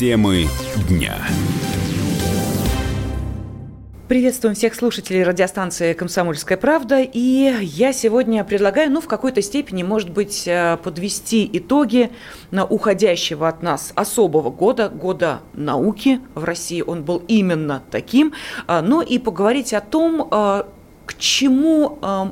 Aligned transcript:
Темы 0.00 0.46
дня. 0.88 1.14
Приветствуем 4.08 4.54
всех 4.54 4.74
слушателей 4.74 5.22
радиостанции 5.22 5.92
«Комсомольская 5.92 6.56
правда». 6.56 7.02
И 7.02 7.54
я 7.60 7.92
сегодня 7.92 8.42
предлагаю, 8.44 8.90
ну, 8.90 9.02
в 9.02 9.06
какой-то 9.06 9.42
степени, 9.42 9.82
может 9.82 10.08
быть, 10.08 10.48
э, 10.48 10.78
подвести 10.82 11.46
итоги 11.52 12.10
на 12.50 12.64
уходящего 12.64 13.46
от 13.46 13.62
нас 13.62 13.92
особого 13.94 14.48
года, 14.48 14.88
года 14.88 15.42
науки. 15.52 16.22
В 16.34 16.44
России 16.44 16.80
он 16.80 17.04
был 17.04 17.22
именно 17.28 17.82
таким. 17.90 18.32
А, 18.66 18.80
ну 18.80 19.02
и 19.02 19.18
поговорить 19.18 19.74
о 19.74 19.82
том, 19.82 20.26
э, 20.32 20.62
к 21.04 21.14
чему 21.18 21.98
э, 22.00 22.24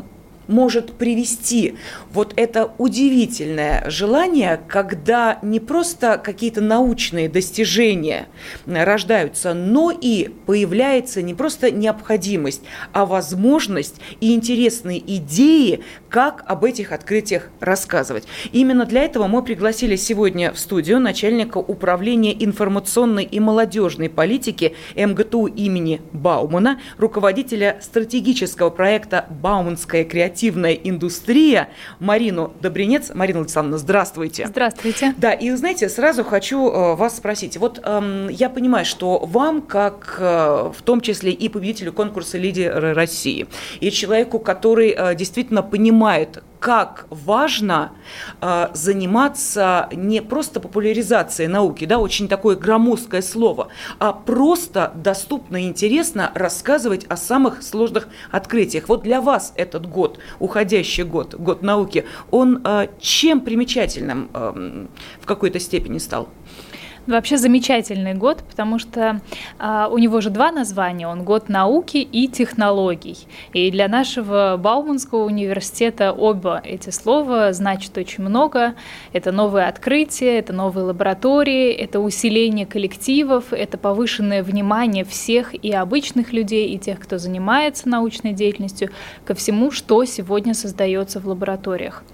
может 0.48 0.94
привести 0.94 1.76
вот 2.12 2.32
это 2.36 2.72
удивительное 2.78 3.88
желание, 3.88 4.60
когда 4.66 5.38
не 5.42 5.60
просто 5.60 6.18
какие-то 6.18 6.60
научные 6.60 7.28
достижения 7.28 8.26
рождаются, 8.66 9.54
но 9.54 9.90
и 9.90 10.30
появляется 10.46 11.22
не 11.22 11.34
просто 11.34 11.70
необходимость, 11.70 12.62
а 12.92 13.06
возможность 13.06 13.96
и 14.20 14.34
интересные 14.34 14.98
идеи, 15.16 15.84
как 16.08 16.42
об 16.46 16.64
этих 16.64 16.92
открытиях 16.92 17.50
рассказывать. 17.60 18.24
Именно 18.52 18.86
для 18.86 19.02
этого 19.02 19.26
мы 19.26 19.42
пригласили 19.42 19.96
сегодня 19.96 20.52
в 20.52 20.58
студию 20.58 21.00
начальника 21.00 21.58
управления 21.58 22.32
информационной 22.44 23.24
и 23.24 23.38
молодежной 23.40 24.08
политики 24.08 24.74
МГТУ 24.96 25.46
имени 25.46 26.00
Баумана, 26.12 26.80
руководителя 26.96 27.78
стратегического 27.82 28.70
проекта 28.70 29.26
«Бауманская 29.28 30.04
креативная 30.38 30.74
индустрия» 30.74 31.68
Марину 31.98 32.52
Добринец. 32.60 33.10
Марина 33.14 33.40
Александровна, 33.40 33.78
здравствуйте. 33.78 34.46
Здравствуйте. 34.46 35.14
Да, 35.16 35.32
и 35.32 35.50
знаете, 35.50 35.88
сразу 35.88 36.22
хочу 36.22 36.70
э, 36.70 36.94
вас 36.94 37.16
спросить. 37.16 37.56
Вот 37.56 37.80
э, 37.82 38.28
я 38.30 38.48
понимаю, 38.48 38.84
что 38.84 39.18
вам, 39.18 39.62
как 39.62 40.16
э, 40.20 40.70
в 40.76 40.82
том 40.82 41.00
числе 41.00 41.32
и 41.32 41.48
победителю 41.48 41.92
конкурса 41.92 42.38
«Лидеры 42.38 42.94
России», 42.94 43.48
и 43.80 43.90
человеку, 43.90 44.38
который 44.38 44.94
э, 44.96 45.14
действительно 45.16 45.62
понимает, 45.62 46.42
как 46.60 47.06
важно 47.10 47.92
э, 48.40 48.68
заниматься 48.74 49.88
не 49.92 50.20
просто 50.22 50.60
популяризацией 50.60 51.48
науки, 51.48 51.84
да, 51.84 51.98
очень 51.98 52.28
такое 52.28 52.56
громоздкое 52.56 53.22
слово, 53.22 53.68
а 53.98 54.12
просто 54.12 54.92
доступно 54.94 55.62
и 55.62 55.66
интересно 55.66 56.32
рассказывать 56.34 57.04
о 57.06 57.16
самых 57.16 57.62
сложных 57.62 58.08
открытиях. 58.30 58.88
Вот 58.88 59.02
для 59.02 59.20
вас 59.20 59.52
этот 59.56 59.88
год, 59.88 60.18
уходящий 60.38 61.04
год, 61.04 61.34
год 61.34 61.62
науки, 61.62 62.04
он 62.30 62.60
э, 62.64 62.88
чем 63.00 63.40
примечательным 63.40 64.30
э, 64.32 64.86
в 65.20 65.26
какой-то 65.26 65.60
степени 65.60 65.98
стал? 65.98 66.28
Вообще 67.08 67.38
замечательный 67.38 68.12
год, 68.12 68.44
потому 68.50 68.78
что 68.78 69.22
а, 69.58 69.88
у 69.90 69.96
него 69.96 70.20
же 70.20 70.28
два 70.28 70.52
названия. 70.52 71.08
Он 71.08 71.22
год 71.22 71.48
науки 71.48 71.96
и 71.96 72.28
технологий. 72.28 73.16
И 73.54 73.70
для 73.70 73.88
нашего 73.88 74.58
Бауманского 74.58 75.24
университета 75.24 76.12
оба 76.12 76.60
эти 76.62 76.90
слова 76.90 77.54
значат 77.54 77.96
очень 77.96 78.24
много. 78.24 78.74
Это 79.14 79.32
новые 79.32 79.68
открытия, 79.68 80.38
это 80.38 80.52
новые 80.52 80.84
лаборатории, 80.84 81.72
это 81.72 81.98
усиление 81.98 82.66
коллективов, 82.66 83.54
это 83.54 83.78
повышенное 83.78 84.42
внимание 84.42 85.06
всех 85.06 85.54
и 85.54 85.72
обычных 85.72 86.34
людей, 86.34 86.74
и 86.74 86.78
тех, 86.78 87.00
кто 87.00 87.16
занимается 87.16 87.88
научной 87.88 88.34
деятельностью, 88.34 88.90
ко 89.24 89.34
всему, 89.34 89.70
что 89.70 90.04
сегодня 90.04 90.52
создается 90.52 91.20
в 91.20 91.26
лабораториях. 91.26 92.04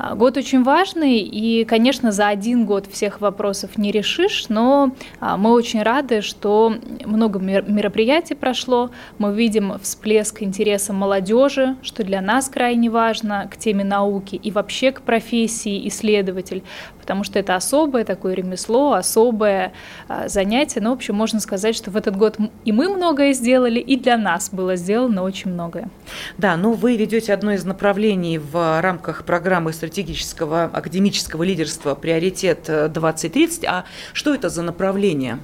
А, 0.00 0.14
год 0.14 0.36
очень 0.36 0.62
важный, 0.62 1.18
и, 1.18 1.64
конечно, 1.64 2.12
за 2.12 2.28
один 2.28 2.66
год 2.66 2.86
всех 2.86 3.20
вопросов 3.20 3.76
не 3.76 3.90
решишь, 3.90 4.48
но 4.48 4.92
а, 5.18 5.36
мы 5.36 5.50
очень 5.50 5.82
рады, 5.82 6.20
что 6.22 6.72
много 7.04 7.40
мероприятий 7.40 8.36
прошло, 8.36 8.90
мы 9.18 9.34
видим 9.34 9.76
всплеск 9.82 10.40
интереса 10.40 10.92
молодежи, 10.92 11.76
что 11.82 12.04
для 12.04 12.20
нас 12.20 12.48
крайне 12.48 12.90
важно, 12.90 13.50
к 13.52 13.56
теме 13.56 13.82
науки 13.82 14.36
и 14.36 14.52
вообще 14.52 14.92
к 14.92 15.02
профессии 15.02 15.88
исследователь, 15.88 16.62
потому 17.00 17.24
что 17.24 17.40
это 17.40 17.56
особое 17.56 18.04
такое 18.04 18.34
ремесло, 18.34 18.92
особое 18.92 19.72
а, 20.06 20.28
занятие. 20.28 20.80
Ну, 20.80 20.90
в 20.90 20.92
общем, 20.92 21.16
можно 21.16 21.40
сказать, 21.40 21.74
что 21.74 21.90
в 21.90 21.96
этот 21.96 22.16
год 22.16 22.36
и 22.64 22.70
мы 22.70 22.88
многое 22.88 23.32
сделали, 23.32 23.80
и 23.80 23.98
для 23.98 24.16
нас 24.16 24.50
было 24.52 24.76
сделано 24.76 25.24
очень 25.24 25.50
многое. 25.50 25.88
Да, 26.36 26.56
ну 26.56 26.74
вы 26.74 26.96
ведете 26.96 27.34
одно 27.34 27.50
из 27.52 27.64
направлений 27.64 28.38
в 28.38 28.80
рамках 28.80 29.24
программы 29.24 29.72
стратегического 29.88 30.64
академического 30.64 31.42
лидерства 31.42 31.94
«Приоритет 31.94 32.68
2030». 32.68 33.64
А 33.66 33.84
что 34.12 34.34
это 34.34 34.50
за 34.50 34.62
направление? 34.62 35.38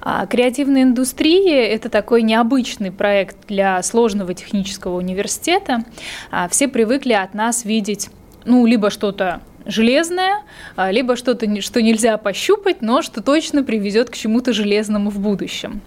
А 0.00 0.26
креативная 0.26 0.82
индустрия– 0.82 1.64
это 1.74 1.88
такой 1.88 2.22
необычный 2.22 2.92
проект 2.92 3.36
для 3.48 3.82
сложного 3.82 4.34
технического 4.34 4.96
университета. 4.98 5.84
А 6.30 6.48
все 6.48 6.68
привыкли 6.68 7.14
от 7.14 7.32
нас 7.32 7.64
видеть 7.64 8.10
ну, 8.44 8.66
либо 8.66 8.90
что-то 8.90 9.40
железное, 9.68 10.42
а, 10.74 10.90
либо 10.90 11.14
что-то, 11.14 11.60
что 11.60 11.80
нельзя 11.80 12.16
пощупать, 12.16 12.82
но 12.82 13.02
что 13.02 13.22
точно 13.22 13.62
приведет 13.62 14.10
к 14.10 14.16
чему-то 14.16 14.52
железному 14.52 15.10
в 15.10 15.20
будущем. 15.20 15.80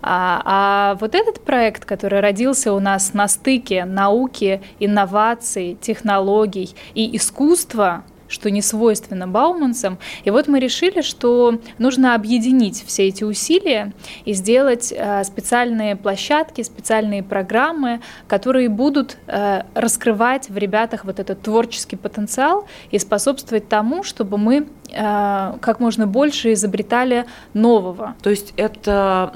А, 0.00 0.42
а 0.44 0.94
вот 1.00 1.14
этот 1.14 1.44
проект, 1.44 1.84
который 1.84 2.20
родился 2.20 2.72
у 2.72 2.80
нас 2.80 3.12
на 3.12 3.28
стыке 3.28 3.84
науки, 3.84 4.62
инноваций, 4.78 5.76
технологий 5.80 6.74
и 6.94 7.14
искусства, 7.16 8.04
что 8.28 8.50
не 8.50 8.62
свойственно 8.62 9.26
бауманцам. 9.26 9.98
И 10.24 10.30
вот 10.30 10.48
мы 10.48 10.60
решили, 10.60 11.02
что 11.02 11.58
нужно 11.78 12.14
объединить 12.14 12.84
все 12.86 13.08
эти 13.08 13.24
усилия 13.24 13.92
и 14.24 14.32
сделать 14.34 14.92
э, 14.96 15.24
специальные 15.24 15.96
площадки, 15.96 16.62
специальные 16.62 17.22
программы, 17.22 18.00
которые 18.26 18.68
будут 18.68 19.16
э, 19.26 19.62
раскрывать 19.74 20.48
в 20.48 20.56
ребятах 20.56 21.04
вот 21.04 21.18
этот 21.18 21.42
творческий 21.42 21.96
потенциал 21.96 22.66
и 22.90 22.98
способствовать 22.98 23.68
тому, 23.68 24.02
чтобы 24.02 24.38
мы 24.38 24.68
э, 24.90 25.54
как 25.60 25.80
можно 25.80 26.06
больше 26.06 26.52
изобретали 26.52 27.24
нового. 27.54 28.14
То 28.22 28.30
есть 28.30 28.52
это 28.56 29.32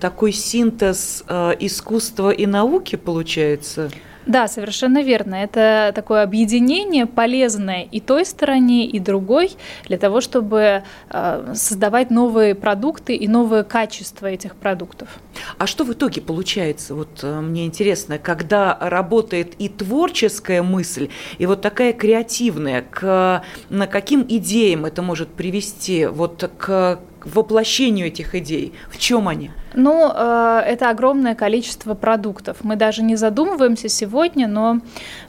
такой 0.00 0.32
синтез 0.32 1.24
искусства 1.60 2.30
и 2.30 2.46
науки 2.46 2.96
получается? 2.96 3.90
Да, 4.28 4.46
совершенно 4.46 5.02
верно. 5.02 5.36
Это 5.36 5.90
такое 5.94 6.22
объединение 6.22 7.06
полезное 7.06 7.88
и 7.90 7.98
той 7.98 8.26
стороне, 8.26 8.86
и 8.86 8.98
другой, 8.98 9.52
для 9.86 9.96
того, 9.96 10.20
чтобы 10.20 10.82
э, 11.08 11.52
создавать 11.54 12.10
новые 12.10 12.54
продукты 12.54 13.16
и 13.16 13.26
новое 13.26 13.62
качество 13.62 14.26
этих 14.26 14.54
продуктов. 14.54 15.08
А 15.56 15.66
что 15.66 15.84
в 15.84 15.92
итоге 15.94 16.20
получается? 16.20 16.94
Вот 16.94 17.20
э, 17.22 17.40
мне 17.40 17.64
интересно, 17.64 18.18
когда 18.18 18.76
работает 18.78 19.54
и 19.58 19.70
творческая 19.70 20.62
мысль, 20.62 21.08
и 21.38 21.46
вот 21.46 21.62
такая 21.62 21.94
креативная, 21.94 22.82
к 22.82 23.42
на 23.70 23.86
каким 23.86 24.26
идеям 24.28 24.84
это 24.84 25.00
может 25.00 25.30
привести? 25.30 26.04
Вот 26.04 26.50
к 26.58 27.00
воплощению 27.26 28.06
этих 28.08 28.34
идей? 28.34 28.72
В 28.90 28.98
чем 28.98 29.28
они? 29.28 29.50
Ну, 29.74 30.10
э, 30.14 30.62
это 30.66 30.90
огромное 30.90 31.34
количество 31.34 31.94
продуктов. 31.94 32.58
Мы 32.62 32.76
даже 32.76 33.02
не 33.02 33.16
задумываемся 33.16 33.88
сегодня, 33.88 34.48
но, 34.48 34.80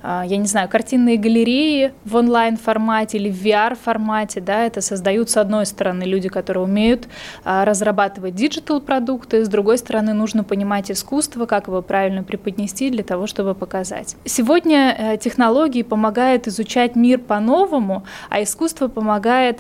э, 0.02 0.24
я 0.26 0.38
не 0.38 0.48
знаю, 0.48 0.70
картинные 0.70 1.18
галереи 1.18 1.94
в 2.06 2.16
онлайн-формате 2.16 3.18
или 3.18 3.30
в 3.30 3.44
VR-формате, 3.44 4.42
да, 4.42 4.66
это 4.66 4.82
создают, 4.82 5.30
с 5.30 5.38
одной 5.38 5.66
стороны, 5.66 6.04
люди, 6.04 6.30
которые 6.30 6.64
умеют 6.64 7.08
э, 7.44 7.64
разрабатывать 7.64 8.36
диджитал-продукты, 8.36 9.44
с 9.44 9.50
другой 9.50 9.78
стороны, 9.78 10.14
нужно 10.14 10.44
понимать 10.44 10.90
искусство, 10.90 11.46
как 11.46 11.68
его 11.68 11.82
правильно 11.82 12.24
преподнести 12.24 12.90
для 12.90 13.04
того, 13.04 13.28
чтобы 13.28 13.56
показать. 13.56 14.16
Сегодня 14.26 15.18
технологии 15.22 15.84
помогают 15.84 16.48
изучать 16.48 16.96
мир 16.96 17.20
по-новому, 17.20 18.04
а 18.30 18.42
искусство 18.42 18.88
помогает 18.88 19.60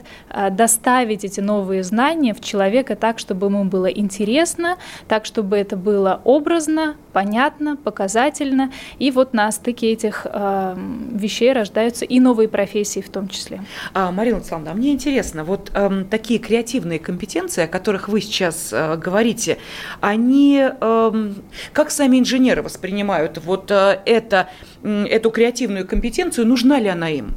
доставить 0.51 1.23
эти 1.23 1.39
новые 1.39 1.83
знания 1.83 2.18
в 2.33 2.41
человека 2.41 2.95
так, 2.95 3.19
чтобы 3.19 3.47
ему 3.47 3.63
было 3.63 3.87
интересно, 3.87 4.77
так, 5.07 5.25
чтобы 5.25 5.57
это 5.57 5.75
было 5.75 6.21
образно, 6.23 6.95
понятно, 7.13 7.75
показательно. 7.75 8.71
И 8.99 9.11
вот 9.11 9.33
на 9.33 9.51
стыке 9.51 9.91
этих 9.91 10.27
э, 10.29 10.75
вещей 11.11 11.53
рождаются 11.53 12.05
и 12.05 12.19
новые 12.19 12.47
профессии 12.47 12.99
в 12.99 13.09
том 13.09 13.27
числе. 13.27 13.61
А, 13.93 14.11
Марина 14.11 14.37
Александровна, 14.37 14.79
мне 14.79 14.91
интересно, 14.91 15.43
вот 15.43 15.71
э, 15.73 16.05
такие 16.09 16.39
креативные 16.39 16.99
компетенции, 16.99 17.63
о 17.63 17.67
которых 17.67 18.09
вы 18.09 18.21
сейчас 18.21 18.69
э, 18.71 18.97
говорите, 18.97 19.57
они 20.01 20.61
э, 20.69 21.31
как 21.73 21.91
сами 21.91 22.19
инженеры 22.19 22.61
воспринимают 22.61 23.37
вот 23.43 23.71
э, 23.71 23.99
это, 24.05 24.49
э, 24.83 25.05
эту 25.05 25.31
креативную 25.31 25.87
компетенцию, 25.87 26.47
нужна 26.47 26.79
ли 26.79 26.87
она 26.87 27.09
им? 27.09 27.35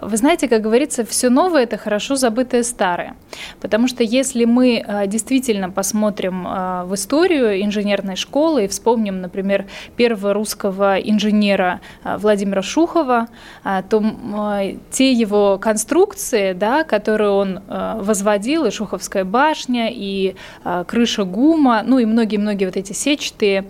Вы 0.00 0.16
знаете, 0.16 0.48
как 0.48 0.62
говорится, 0.62 1.04
все 1.04 1.28
новое– 1.28 1.62
это 1.64 1.76
хорошо 1.76 2.16
забытое 2.16 2.62
старое. 2.62 3.14
Потому 3.60 3.88
что 3.88 4.02
если 4.02 4.44
мы 4.44 4.82
э, 4.84 5.06
действительно 5.06 5.70
посмотрим 5.70 6.46
э, 6.46 6.84
в 6.84 6.94
историю 6.94 7.62
инженерной 7.62 8.16
школы 8.16 8.64
и 8.64 8.68
вспомним, 8.68 9.20
например, 9.20 9.66
первого 9.96 10.32
русского 10.32 10.98
инженера 10.98 11.80
э, 12.04 12.16
Владимира 12.16 12.62
Шухова, 12.62 13.28
то 13.88 14.02
те 14.90 15.12
его 15.12 15.58
конструкции, 15.58 16.52
да, 16.52 16.84
которые 16.84 17.30
он 17.30 17.60
возводил, 17.68 18.64
и 18.64 18.70
Шуховская 18.70 19.24
башня, 19.24 19.88
и 19.90 20.34
крыша 20.86 21.24
ГУМа, 21.24 21.82
ну 21.84 21.98
и 21.98 22.04
многие-многие 22.04 22.66
вот 22.66 22.76
эти 22.76 22.92
сетчатые 22.92 23.64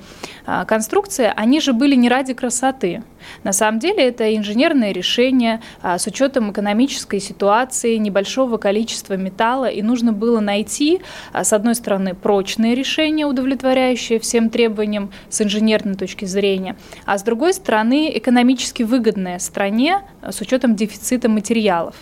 конструкции, 0.66 1.32
они 1.34 1.60
же 1.60 1.72
были 1.72 1.94
не 1.94 2.08
ради 2.08 2.34
красоты. 2.34 3.02
На 3.44 3.52
самом 3.52 3.78
деле 3.78 4.06
это 4.06 4.36
инженерное 4.36 4.92
решение 4.92 5.60
а, 5.80 5.98
с 5.98 6.06
учетом 6.06 6.50
экономической 6.52 7.20
ситуации, 7.20 7.96
небольшого 7.96 8.56
количества 8.56 9.14
металла, 9.14 9.66
и 9.66 9.82
нужно 9.82 10.12
было 10.12 10.40
найти, 10.40 11.00
а, 11.32 11.44
с 11.44 11.52
одной 11.52 11.74
стороны, 11.74 12.14
прочное 12.14 12.74
решение, 12.74 13.26
удовлетворяющее 13.26 14.18
всем 14.18 14.50
требованиям 14.50 15.10
с 15.28 15.40
инженерной 15.40 15.94
точки 15.94 16.24
зрения, 16.24 16.76
а 17.04 17.18
с 17.18 17.22
другой 17.22 17.54
стороны, 17.54 18.10
экономически 18.14 18.82
выгодное 18.82 19.38
стране 19.38 20.02
а, 20.20 20.32
с 20.32 20.40
учетом 20.40 20.76
дефицита 20.76 21.28
материалов. 21.28 21.94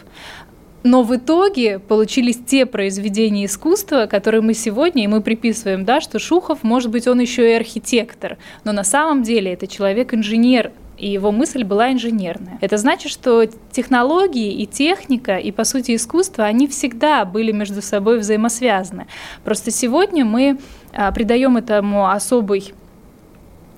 Но 0.82 1.02
в 1.02 1.14
итоге 1.14 1.78
получились 1.78 2.38
те 2.46 2.64
произведения 2.64 3.44
искусства, 3.44 4.06
которые 4.06 4.40
мы 4.40 4.54
сегодня, 4.54 5.04
и 5.04 5.06
мы 5.06 5.20
приписываем, 5.20 5.84
да, 5.84 6.00
что 6.00 6.18
Шухов, 6.18 6.62
может 6.62 6.90
быть, 6.90 7.06
он 7.06 7.20
еще 7.20 7.50
и 7.50 7.54
архитектор, 7.54 8.38
но 8.64 8.72
на 8.72 8.84
самом 8.84 9.22
деле 9.22 9.52
это 9.52 9.66
человек-инженер, 9.66 10.72
и 11.00 11.08
его 11.08 11.32
мысль 11.32 11.64
была 11.64 11.92
инженерная. 11.92 12.58
Это 12.60 12.76
значит, 12.76 13.10
что 13.10 13.46
технологии 13.72 14.52
и 14.52 14.66
техника, 14.66 15.36
и, 15.36 15.50
по 15.50 15.64
сути, 15.64 15.96
искусство, 15.96 16.44
они 16.44 16.68
всегда 16.68 17.24
были 17.24 17.52
между 17.52 17.80
собой 17.80 18.18
взаимосвязаны. 18.18 19.06
Просто 19.44 19.70
сегодня 19.70 20.24
мы 20.24 20.58
а, 20.92 21.10
придаем 21.12 21.56
этому 21.56 22.10
особый 22.10 22.74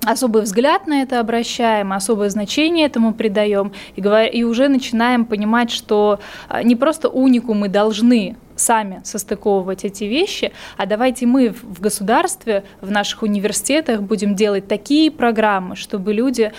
особый 0.05 0.41
взгляд 0.41 0.85
на 0.85 1.01
это 1.01 1.21
обращаем, 1.21 1.93
особое 1.93 2.29
значение 2.29 2.85
этому 2.85 3.13
придаем 3.13 3.71
и, 3.95 4.01
говор, 4.01 4.25
и 4.25 4.43
уже 4.43 4.67
начинаем 4.67 5.23
понимать, 5.23 5.71
что 5.71 6.19
а, 6.49 6.61
не 6.61 6.75
просто 6.75 7.07
унику 7.07 7.53
мы 7.53 7.69
должны 7.69 8.35
сами 8.55 9.01
состыковывать 9.03 9.83
эти 9.83 10.03
вещи, 10.03 10.51
а 10.77 10.85
давайте 10.85 11.25
мы 11.25 11.49
в 11.49 11.81
государстве, 11.81 12.63
в 12.81 12.91
наших 12.91 13.23
университетах 13.23 14.01
будем 14.01 14.35
делать 14.35 14.67
такие 14.67 15.11
программы, 15.11 15.75
чтобы 15.75 16.13
люди 16.13 16.51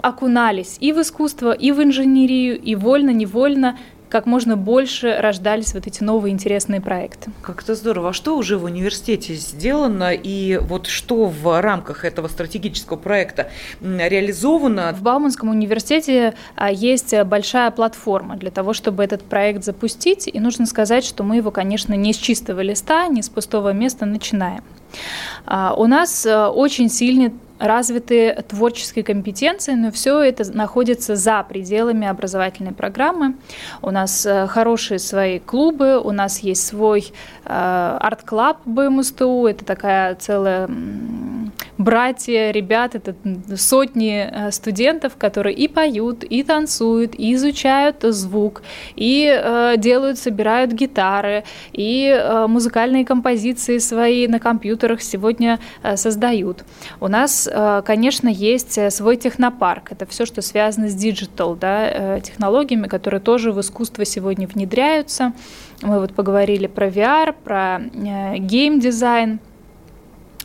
окунались 0.00 0.76
и 0.80 0.92
в 0.92 1.00
искусство, 1.00 1.52
и 1.52 1.72
в 1.72 1.82
инженерию, 1.82 2.60
и 2.60 2.74
вольно-невольно 2.74 3.76
как 4.12 4.26
можно 4.26 4.58
больше 4.58 5.16
рождались 5.18 5.72
вот 5.72 5.86
эти 5.86 6.02
новые 6.02 6.34
интересные 6.34 6.82
проекты. 6.82 7.30
Как 7.40 7.62
это 7.62 7.74
здорово. 7.74 8.10
А 8.10 8.12
что 8.12 8.36
уже 8.36 8.58
в 8.58 8.64
университете 8.64 9.32
сделано 9.32 10.12
и 10.12 10.58
вот 10.58 10.86
что 10.86 11.24
в 11.24 11.62
рамках 11.62 12.04
этого 12.04 12.28
стратегического 12.28 12.98
проекта 12.98 13.48
реализовано? 13.80 14.92
В 14.92 15.00
Бауманском 15.00 15.48
университете 15.48 16.34
а, 16.56 16.70
есть 16.70 17.18
большая 17.22 17.70
платформа 17.70 18.36
для 18.36 18.50
того, 18.50 18.74
чтобы 18.74 19.02
этот 19.02 19.22
проект 19.22 19.64
запустить. 19.64 20.28
И 20.30 20.38
нужно 20.40 20.66
сказать, 20.66 21.06
что 21.06 21.22
мы 21.22 21.36
его, 21.36 21.50
конечно, 21.50 21.94
не 21.94 22.12
с 22.12 22.18
чистого 22.18 22.60
листа, 22.60 23.06
не 23.06 23.22
с 23.22 23.30
пустого 23.30 23.72
места 23.72 24.04
начинаем. 24.04 24.62
А, 25.46 25.72
у 25.74 25.86
нас 25.86 26.26
а, 26.26 26.50
очень 26.50 26.90
сильный 26.90 27.32
развиты 27.62 28.44
творческие 28.48 29.04
компетенции, 29.04 29.74
но 29.74 29.92
все 29.92 30.20
это 30.20 30.50
находится 30.52 31.14
за 31.14 31.44
пределами 31.48 32.08
образовательной 32.08 32.72
программы. 32.72 33.36
У 33.82 33.90
нас 33.90 34.26
э, 34.26 34.48
хорошие 34.48 34.98
свои 34.98 35.38
клубы, 35.38 36.00
у 36.00 36.10
нас 36.10 36.40
есть 36.40 36.66
свой 36.66 37.12
э, 37.44 37.98
Art 38.00 38.25
Club 38.25 38.58
BMSTU, 38.64 39.46
это 39.46 39.64
такая 39.64 40.16
целая 40.16 40.68
братия, 41.78 42.50
ребят, 42.50 42.96
это 42.96 43.14
сотни 43.56 44.28
э, 44.28 44.50
студентов, 44.50 45.12
которые 45.16 45.54
и 45.54 45.68
поют, 45.68 46.24
и 46.24 46.42
танцуют, 46.42 47.14
и 47.14 47.32
изучают 47.34 48.02
звук, 48.02 48.62
и 48.96 49.72
делают, 49.76 50.18
собирают 50.18 50.72
гитары, 50.72 51.44
и 51.72 52.44
музыкальные 52.48 53.04
композиции 53.04 53.78
свои 53.78 54.26
на 54.26 54.38
компьютерах 54.38 55.02
сегодня 55.02 55.58
создают. 55.94 56.64
У 57.00 57.08
нас, 57.08 57.48
конечно, 57.84 58.28
есть 58.28 58.78
э, 58.78 58.90
свой 58.90 59.16
технопарк. 59.16 59.92
Это 59.92 60.06
все, 60.06 60.26
что 60.26 60.42
связано 60.42 60.88
с 60.88 60.94
digital 60.94 61.54
да, 61.54 62.16
э, 62.16 62.20
технологиями, 62.22 62.86
которые 62.86 63.20
тоже 63.20 63.52
в 63.52 63.60
искусство 63.60 64.04
сегодня 64.04 64.46
внедряются. 64.46 65.32
Мы 65.82 66.00
вот 66.00 66.14
поговорили 66.14 66.66
про 66.66 66.88
VR, 66.88 67.34
про 67.44 67.80
э, 67.80 68.38
гейм-дизайн 68.38 69.40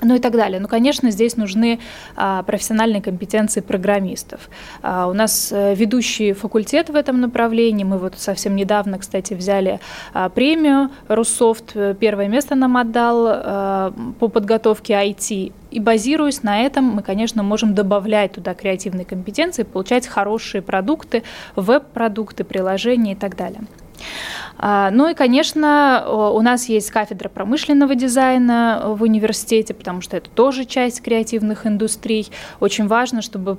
ну 0.02 0.16
и 0.16 0.20
так 0.20 0.34
далее. 0.34 0.60
Ну, 0.60 0.68
конечно, 0.68 1.12
здесь 1.12 1.38
нужны 1.38 1.80
а, 2.16 2.44
профессиональные 2.44 3.02
компетенции 3.02 3.62
программистов. 3.62 4.50
А, 4.82 5.08
у 5.08 5.14
нас 5.14 5.52
а, 5.52 5.74
ведущий 5.74 6.34
факультет 6.34 6.90
в 6.90 6.96
этом 6.96 7.20
направлении. 7.20 7.84
Мы 7.84 7.98
вот 7.98 8.16
совсем 8.18 8.56
недавно, 8.56 9.00
кстати, 9.00 9.34
взяли 9.34 9.80
а, 10.14 10.30
премию 10.30 10.92
Руссофт. 11.08 11.76
Первое 12.00 12.28
место 12.28 12.56
нам 12.56 12.78
отдал 12.78 13.26
а, 13.28 13.94
по 14.20 14.28
подготовке 14.28 14.94
IT. 14.94 15.52
И 15.72 15.80
базируясь 15.80 16.44
на 16.44 16.62
этом, 16.62 16.86
мы, 16.86 17.02
конечно, 17.02 17.44
можем 17.44 17.74
добавлять 17.74 18.34
туда 18.34 18.54
креативные 18.54 19.06
компетенции, 19.06 19.64
получать 19.64 20.08
хорошие 20.08 20.62
продукты, 20.62 21.24
веб-продукты, 21.56 22.44
приложения 22.44 23.14
и 23.14 23.16
так 23.16 23.36
далее. 23.36 23.62
А, 24.58 24.90
ну 24.92 25.10
и, 25.10 25.14
конечно, 25.14 26.06
у 26.34 26.42
нас 26.42 26.68
есть 26.70 26.90
кафедра 26.92 27.30
промышленного 27.30 27.96
дизайна 27.96 28.84
в 28.86 29.04
университете, 29.04 29.74
потому 29.74 30.02
что 30.02 30.18
это 30.18 30.30
тоже 30.30 30.66
часть 30.66 31.02
креативных 31.02 31.68
индустрий. 31.68 32.30
Очень 32.60 32.88
важно, 32.88 33.22
чтобы 33.22 33.58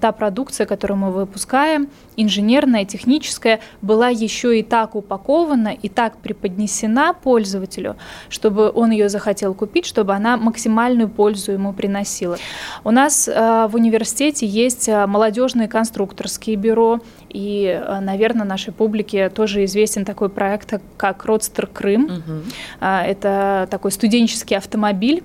та 0.00 0.12
продукция, 0.12 0.66
которую 0.66 0.98
мы 0.98 1.10
выпускаем, 1.10 1.88
инженерная, 2.16 2.84
техническая, 2.84 3.60
была 3.82 4.08
еще 4.08 4.58
и 4.58 4.62
так 4.62 4.94
упакована 4.94 5.68
и 5.68 5.88
так 5.88 6.18
преподнесена 6.18 7.12
пользователю, 7.12 7.96
чтобы 8.28 8.70
он 8.74 8.90
ее 8.90 9.08
захотел 9.08 9.54
купить, 9.54 9.86
чтобы 9.86 10.14
она 10.14 10.36
максимальную 10.36 11.08
пользу 11.08 11.52
ему 11.52 11.72
приносила. 11.72 12.38
У 12.84 12.90
нас 12.90 13.28
а, 13.28 13.68
в 13.68 13.74
университете 13.74 14.46
есть 14.46 14.88
а, 14.88 15.06
молодежные 15.06 15.68
конструкторские 15.68 16.56
бюро, 16.56 17.00
и, 17.28 17.82
наверное, 18.00 18.46
нашей 18.46 18.72
публике 18.72 19.28
тоже 19.28 19.64
известен 19.64 20.04
такой 20.04 20.28
проект, 20.28 20.80
как 20.96 21.24
«Родстер 21.24 21.66
Крым». 21.66 22.04
Угу. 22.04 22.42
Это 22.80 23.68
такой 23.70 23.92
студенческий 23.92 24.56
автомобиль, 24.56 25.22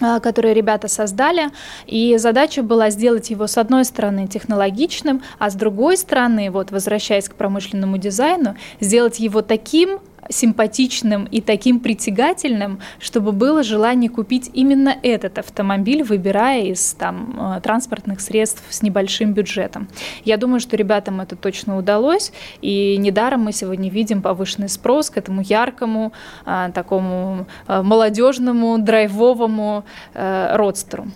а, 0.00 0.20
который 0.20 0.52
ребята 0.52 0.88
создали, 0.88 1.48
и 1.86 2.18
задача 2.18 2.62
была 2.62 2.90
сделать 2.90 3.30
его 3.30 3.46
с 3.46 3.56
одной 3.56 3.84
стороны 3.86 4.26
технологичным, 4.26 5.22
а 5.38 5.48
с 5.48 5.54
другой 5.54 5.96
стороны, 5.96 6.50
вот 6.50 6.70
возвращаясь 6.70 7.30
к 7.30 7.34
промышленному 7.34 7.96
дизайну, 7.96 8.56
сделать 8.80 9.20
его 9.20 9.40
таким 9.40 10.00
симпатичным 10.28 11.24
и 11.24 11.40
таким 11.40 11.80
притягательным, 11.80 12.80
чтобы 12.98 13.32
было 13.32 13.62
желание 13.62 14.10
купить 14.10 14.50
именно 14.52 14.94
этот 15.02 15.38
автомобиль, 15.38 16.02
выбирая 16.02 16.62
из 16.64 16.94
там, 16.94 17.56
э, 17.56 17.60
транспортных 17.60 18.20
средств 18.20 18.62
с 18.70 18.82
небольшим 18.82 19.32
бюджетом. 19.32 19.88
Я 20.24 20.36
думаю, 20.36 20.60
что 20.60 20.76
ребятам 20.76 21.20
это 21.20 21.36
точно 21.36 21.76
удалось, 21.76 22.32
и 22.60 22.96
недаром 22.96 23.44
мы 23.44 23.52
сегодня 23.52 23.90
видим 23.90 24.22
повышенный 24.22 24.68
спрос 24.68 25.10
к 25.10 25.18
этому 25.18 25.42
яркому, 25.42 26.12
э, 26.44 26.70
такому 26.74 27.46
э, 27.68 27.82
молодежному, 27.82 28.78
драйвовому 28.78 29.84
родстеру. 30.14 31.06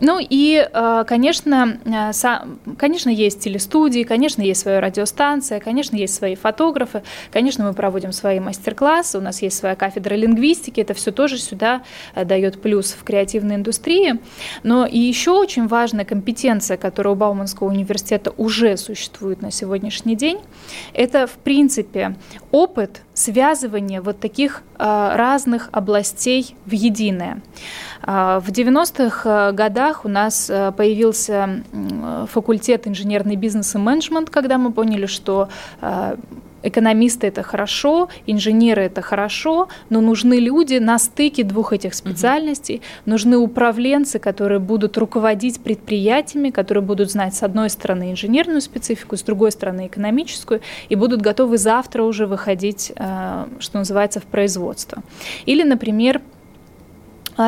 Ну 0.00 0.18
и, 0.18 0.66
э, 0.72 1.04
конечно, 1.06 1.78
э, 1.84 2.12
конечно, 2.78 3.10
есть 3.10 3.40
телестудии, 3.40 4.02
конечно, 4.02 4.42
есть 4.42 4.62
своя 4.62 4.80
радиостанция, 4.80 5.60
конечно, 5.60 5.96
есть 5.96 6.14
свои 6.14 6.34
фотографы, 6.34 7.02
конечно, 7.30 7.64
мы 7.64 7.74
проводим 7.74 8.12
свои 8.12 8.40
мастер-классы, 8.40 9.18
у 9.18 9.20
нас 9.20 9.42
есть 9.42 9.58
своя 9.58 9.76
кафедра 9.76 10.14
лингвистики, 10.14 10.80
это 10.80 10.94
все 10.94 11.12
тоже 11.12 11.38
сюда 11.38 11.82
э, 12.14 12.24
дает 12.24 12.62
плюс 12.62 12.92
в 12.92 13.04
креативной 13.04 13.56
индустрии. 13.56 14.20
Но 14.62 14.86
и 14.86 14.98
еще 14.98 15.32
очень 15.32 15.66
важная 15.66 16.06
компетенция, 16.06 16.78
которая 16.78 17.14
у 17.14 17.16
Бауманского 17.16 17.68
университета 17.68 18.32
уже 18.36 18.76
существует 18.78 19.42
на 19.42 19.50
сегодняшний 19.50 20.16
день, 20.16 20.38
это, 20.94 21.26
в 21.26 21.32
принципе, 21.32 22.16
опыт 22.50 23.02
связывания 23.12 24.00
вот 24.00 24.18
таких 24.18 24.62
разных 24.80 25.68
областей 25.72 26.56
в 26.64 26.72
единое. 26.72 27.42
В 28.02 28.46
90-х 28.48 29.52
годах 29.52 30.04
у 30.06 30.08
нас 30.08 30.46
появился 30.46 31.62
факультет 32.30 32.88
инженерный 32.88 33.36
бизнес 33.36 33.74
и 33.74 33.78
менеджмент, 33.78 34.30
когда 34.30 34.56
мы 34.56 34.72
поняли, 34.72 35.04
что 35.06 35.48
экономисты 36.62 37.26
это 37.26 37.42
хорошо, 37.42 38.08
инженеры 38.26 38.82
это 38.82 39.02
хорошо, 39.02 39.68
но 39.88 40.00
нужны 40.00 40.34
люди 40.34 40.78
на 40.78 40.98
стыке 40.98 41.44
двух 41.44 41.72
этих 41.72 41.94
специальностей, 41.94 42.76
угу. 42.76 43.10
нужны 43.10 43.36
управленцы, 43.36 44.18
которые 44.18 44.58
будут 44.58 44.98
руководить 44.98 45.60
предприятиями, 45.60 46.50
которые 46.50 46.82
будут 46.82 47.10
знать 47.10 47.34
с 47.34 47.42
одной 47.42 47.70
стороны 47.70 48.12
инженерную 48.12 48.60
специфику, 48.60 49.16
с 49.16 49.22
другой 49.22 49.52
стороны 49.52 49.86
экономическую, 49.86 50.60
и 50.88 50.94
будут 50.94 51.22
готовы 51.22 51.58
завтра 51.58 52.02
уже 52.02 52.26
выходить, 52.26 52.92
э, 52.96 53.46
что 53.58 53.78
называется, 53.78 54.20
в 54.20 54.24
производство. 54.24 55.02
Или, 55.46 55.62
например, 55.62 56.20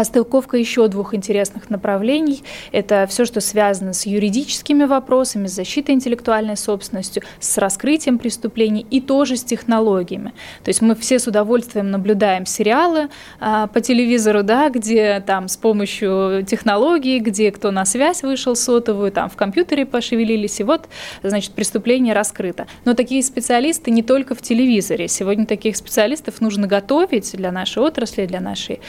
стыковка 0.04 0.56
еще 0.56 0.88
двух 0.88 1.14
интересных 1.14 1.70
направлений. 1.70 2.42
Это 2.72 3.06
все, 3.08 3.24
что 3.24 3.40
связано 3.40 3.92
с 3.92 4.06
юридическими 4.06 4.84
вопросами, 4.84 5.46
с 5.46 5.52
защитой 5.52 5.92
интеллектуальной 5.92 6.56
собственностью, 6.56 7.22
с 7.40 7.58
раскрытием 7.58 8.18
преступлений 8.18 8.86
и 8.90 9.00
тоже 9.00 9.36
с 9.36 9.44
технологиями. 9.44 10.32
То 10.64 10.68
есть 10.70 10.80
мы 10.80 10.94
все 10.94 11.18
с 11.18 11.26
удовольствием 11.26 11.90
наблюдаем 11.90 12.46
сериалы 12.46 13.08
а, 13.40 13.66
по 13.66 13.80
телевизору, 13.80 14.42
да, 14.42 14.70
где 14.70 15.20
там 15.20 15.48
с 15.48 15.56
помощью 15.56 16.44
технологий, 16.46 17.18
где 17.18 17.50
кто 17.52 17.70
на 17.70 17.84
связь 17.84 18.22
вышел 18.22 18.56
сотовую, 18.56 19.12
там 19.12 19.28
в 19.28 19.36
компьютере 19.36 19.84
пошевелились, 19.84 20.60
и 20.60 20.64
вот, 20.64 20.88
значит, 21.22 21.52
преступление 21.52 22.14
раскрыто. 22.14 22.66
Но 22.84 22.94
такие 22.94 23.22
специалисты 23.22 23.90
не 23.90 24.02
только 24.02 24.34
в 24.34 24.42
телевизоре. 24.42 25.08
Сегодня 25.08 25.46
таких 25.46 25.76
специалистов 25.76 26.40
нужно 26.40 26.66
готовить 26.66 27.32
для 27.32 27.52
нашей 27.52 27.82
отрасли, 27.82 28.26
для 28.26 28.40
нашей 28.40 28.80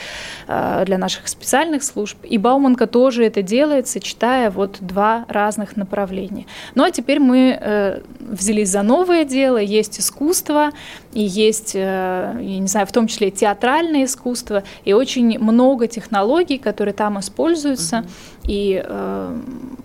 для 0.46 0.93
для 0.94 0.98
наших 0.98 1.26
специальных 1.26 1.82
служб. 1.82 2.16
И 2.22 2.38
Бауманка 2.38 2.86
тоже 2.86 3.24
это 3.24 3.42
делает, 3.42 3.88
сочетая 3.88 4.50
вот 4.50 4.76
два 4.80 5.24
разных 5.28 5.76
направления. 5.76 6.46
Ну 6.76 6.84
а 6.84 6.92
теперь 6.92 7.18
мы 7.18 7.58
э, 7.60 8.00
взялись 8.20 8.70
за 8.70 8.82
новое 8.82 9.24
дело. 9.24 9.56
Есть 9.56 9.98
искусство, 9.98 10.70
и 11.12 11.20
есть, 11.20 11.72
э, 11.74 11.78
я 11.80 12.58
не 12.60 12.68
знаю, 12.68 12.86
в 12.86 12.92
том 12.92 13.08
числе 13.08 13.32
театральное 13.32 14.04
искусство, 14.04 14.62
и 14.84 14.92
очень 14.92 15.36
много 15.40 15.88
технологий, 15.88 16.58
которые 16.58 16.94
там 16.94 17.18
используются. 17.18 17.98
Угу. 17.98 18.06
И 18.46 18.82
э, 18.84 19.38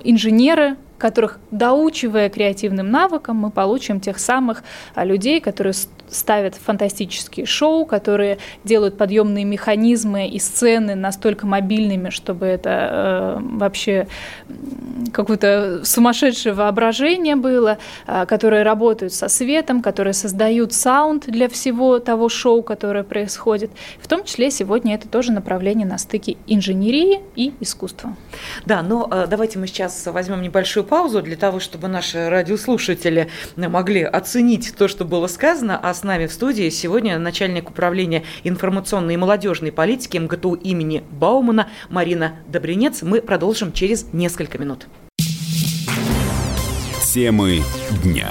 инженеры 0.03 0.75
которых, 0.99 1.39
доучивая 1.51 2.29
креативным 2.29 2.91
навыкам, 2.91 3.37
мы 3.37 3.49
получим 3.49 3.99
тех 3.99 4.19
самых 4.19 4.63
а, 4.93 5.03
людей, 5.03 5.41
которые 5.41 5.73
ставят 6.09 6.55
фантастические 6.55 7.45
шоу, 7.45 7.85
которые 7.85 8.37
делают 8.63 8.97
подъемные 8.97 9.45
механизмы 9.45 10.27
и 10.27 10.39
сцены 10.39 10.95
настолько 10.95 11.45
мобильными, 11.45 12.09
чтобы 12.09 12.45
это 12.45 12.69
э, 12.69 13.37
вообще 13.39 14.07
какое-то 15.13 15.81
сумасшедшее 15.83 16.53
воображение 16.53 17.35
было, 17.35 17.77
э, 18.07 18.25
которые 18.25 18.63
работают 18.63 19.13
со 19.13 19.27
светом, 19.27 19.81
которые 19.81 20.13
создают 20.13 20.73
саунд 20.73 21.25
для 21.27 21.47
всего 21.47 21.99
того 21.99 22.29
шоу, 22.29 22.63
которое 22.63 23.03
происходит. 23.03 23.71
В 24.01 24.07
том 24.07 24.23
числе 24.23 24.51
сегодня 24.51 24.95
это 24.95 25.07
тоже 25.07 25.31
направление 25.31 25.87
на 25.87 25.97
стыке 25.97 26.37
инженерии 26.47 27.21
и 27.35 27.53
искусства. 27.59 28.15
Да, 28.65 28.81
но 28.81 29.07
э, 29.11 29.27
давайте 29.29 29.59
мы 29.59 29.67
сейчас 29.67 30.07
возьмем 30.07 30.41
небольшую 30.41 30.83
паузу 30.89 31.21
для 31.21 31.37
того, 31.37 31.59
чтобы 31.59 31.87
наши 31.87 32.29
радиослушатели 32.29 33.29
могли 33.55 34.01
оценить 34.01 34.73
то, 34.75 34.87
что 34.87 35.05
было 35.05 35.27
сказано, 35.27 35.79
а 35.81 35.93
с 35.93 36.03
нами 36.03 36.25
в 36.25 36.33
студии 36.33 36.69
сегодня 36.69 37.17
начальник 37.19 37.69
управления 37.69 38.23
информационной 38.43 39.13
и 39.13 39.17
молодежной 39.17 39.71
политики 39.71 40.17
МГТУ 40.17 40.55
имени 40.55 41.03
Баумана 41.11 41.69
Марина 41.89 42.39
Добринец. 42.47 43.03
Мы 43.03 43.21
продолжим 43.21 43.71
через 43.71 44.11
несколько 44.11 44.57
минут. 44.57 44.87
Темы 47.13 47.61
дня. 48.03 48.29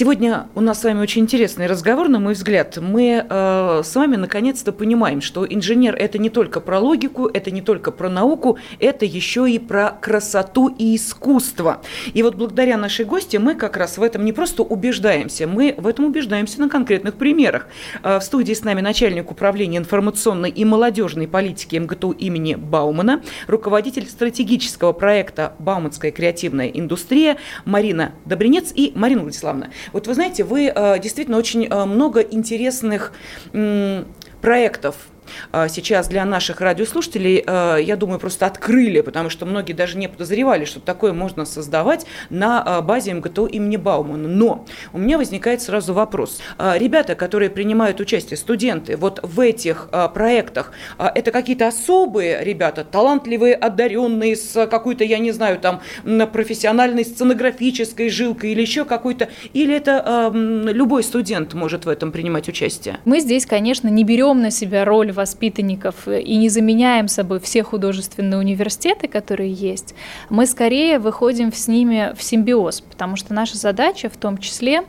Сегодня 0.00 0.48
у 0.54 0.62
нас 0.62 0.80
с 0.80 0.84
вами 0.84 1.02
очень 1.02 1.20
интересный 1.20 1.66
разговор, 1.66 2.08
на 2.08 2.18
мой 2.18 2.32
взгляд. 2.32 2.78
Мы 2.78 3.22
э, 3.28 3.82
с 3.84 3.94
вами 3.94 4.16
наконец-то 4.16 4.72
понимаем, 4.72 5.20
что 5.20 5.44
инженер 5.46 5.94
это 5.94 6.16
не 6.16 6.30
только 6.30 6.60
про 6.62 6.78
логику, 6.78 7.26
это 7.26 7.50
не 7.50 7.60
только 7.60 7.90
про 7.90 8.08
науку, 8.08 8.56
это 8.78 9.04
еще 9.04 9.46
и 9.50 9.58
про 9.58 9.90
красоту 9.90 10.68
и 10.68 10.96
искусство. 10.96 11.82
И 12.14 12.22
вот 12.22 12.36
благодаря 12.36 12.78
нашей 12.78 13.04
гости 13.04 13.36
мы 13.36 13.54
как 13.54 13.76
раз 13.76 13.98
в 13.98 14.02
этом 14.02 14.24
не 14.24 14.32
просто 14.32 14.62
убеждаемся, 14.62 15.46
мы 15.46 15.74
в 15.76 15.86
этом 15.86 16.06
убеждаемся 16.06 16.60
на 16.62 16.70
конкретных 16.70 17.16
примерах. 17.16 17.68
Э, 18.02 18.20
в 18.20 18.22
студии 18.22 18.54
с 18.54 18.64
нами 18.64 18.80
начальник 18.80 19.30
управления 19.30 19.76
информационной 19.76 20.48
и 20.48 20.64
молодежной 20.64 21.28
политики 21.28 21.76
МГТУ 21.76 22.12
имени 22.12 22.54
Баумана, 22.54 23.22
руководитель 23.48 24.08
стратегического 24.08 24.94
проекта 24.94 25.52
«Бауманская 25.58 26.10
креативная 26.10 26.68
индустрия» 26.68 27.36
Марина 27.66 28.12
Добринец 28.24 28.72
и 28.74 28.92
Марина 28.94 29.20
Владиславовна. 29.20 29.68
Вот 29.92 30.06
вы 30.06 30.14
знаете, 30.14 30.44
вы 30.44 30.72
э, 30.74 30.98
действительно 30.98 31.38
очень 31.38 31.66
э, 31.66 31.84
много 31.84 32.20
интересных 32.20 33.12
проектов 34.40 34.96
сейчас 35.68 36.08
для 36.08 36.24
наших 36.24 36.60
радиослушателей, 36.60 37.42
а, 37.46 37.76
я 37.76 37.96
думаю, 37.96 38.18
просто 38.18 38.46
открыли, 38.46 39.00
потому 39.00 39.30
что 39.30 39.46
многие 39.46 39.72
даже 39.72 39.98
не 39.98 40.08
подозревали, 40.08 40.64
что 40.64 40.80
такое 40.80 41.12
можно 41.12 41.44
создавать 41.44 42.06
на 42.30 42.62
а, 42.62 42.82
базе 42.82 43.14
МГТУ 43.14 43.46
имени 43.46 43.76
Баумана. 43.76 44.28
Но 44.28 44.66
у 44.92 44.98
меня 44.98 45.18
возникает 45.18 45.62
сразу 45.62 45.94
вопрос. 45.94 46.40
Ребята, 46.58 47.14
которые 47.14 47.50
принимают 47.50 48.00
участие, 48.00 48.36
студенты, 48.36 48.96
вот 48.96 49.20
в 49.22 49.40
этих 49.40 49.88
проектах, 50.14 50.72
это 50.98 51.30
какие-то 51.30 51.68
особые 51.68 52.44
ребята, 52.44 52.84
талантливые, 52.84 53.54
одаренные, 53.54 54.36
с 54.36 54.66
какой-то, 54.66 55.04
я 55.04 55.18
не 55.18 55.32
знаю, 55.32 55.58
там, 55.58 55.80
профессиональной 56.32 57.04
сценографической 57.04 58.08
жилкой 58.08 58.52
или 58.52 58.60
еще 58.60 58.84
какой-то, 58.84 59.28
или 59.52 59.74
это 59.74 60.30
любой 60.32 61.02
студент 61.02 61.54
может 61.54 61.86
в 61.86 61.88
этом 61.88 62.12
принимать 62.12 62.48
участие? 62.48 62.98
Мы 63.04 63.20
здесь, 63.20 63.46
конечно, 63.46 63.88
не 63.88 64.04
берем 64.04 64.40
на 64.40 64.50
себя 64.50 64.84
роль 64.84 65.12
воспитанников 65.20 66.08
и 66.08 66.36
не 66.36 66.48
заменяем 66.48 67.06
собой 67.06 67.40
все 67.40 67.62
художественные 67.62 68.38
университеты, 68.38 69.06
которые 69.06 69.52
есть, 69.52 69.94
мы 70.30 70.46
скорее 70.46 70.98
выходим 70.98 71.52
с 71.52 71.68
ними 71.68 72.14
в 72.16 72.22
симбиоз, 72.22 72.80
потому 72.80 73.16
что 73.16 73.34
наша 73.34 73.58
задача 73.58 74.08
в 74.08 74.16
том 74.16 74.38
числе 74.38 74.82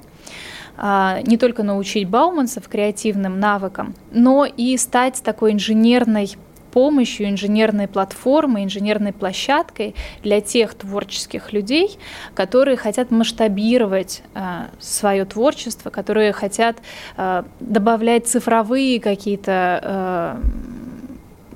а, 0.77 1.19
не 1.23 1.37
только 1.37 1.63
научить 1.63 2.07
бауманцев 2.07 2.67
креативным 2.69 3.39
навыкам, 3.39 3.93
но 4.11 4.45
и 4.45 4.77
стать 4.77 5.21
такой 5.21 5.51
инженерной 5.51 6.37
помощью 6.71 7.29
инженерной 7.29 7.87
платформы, 7.87 8.63
инженерной 8.63 9.13
площадкой 9.13 9.95
для 10.23 10.41
тех 10.41 10.73
творческих 10.73 11.53
людей, 11.53 11.97
которые 12.33 12.77
хотят 12.77 13.11
масштабировать 13.11 14.23
э, 14.33 14.67
свое 14.79 15.25
творчество, 15.25 15.89
которые 15.89 16.31
хотят 16.33 16.77
э, 17.17 17.43
добавлять 17.59 18.27
цифровые 18.27 18.99
какие-то 18.99 20.39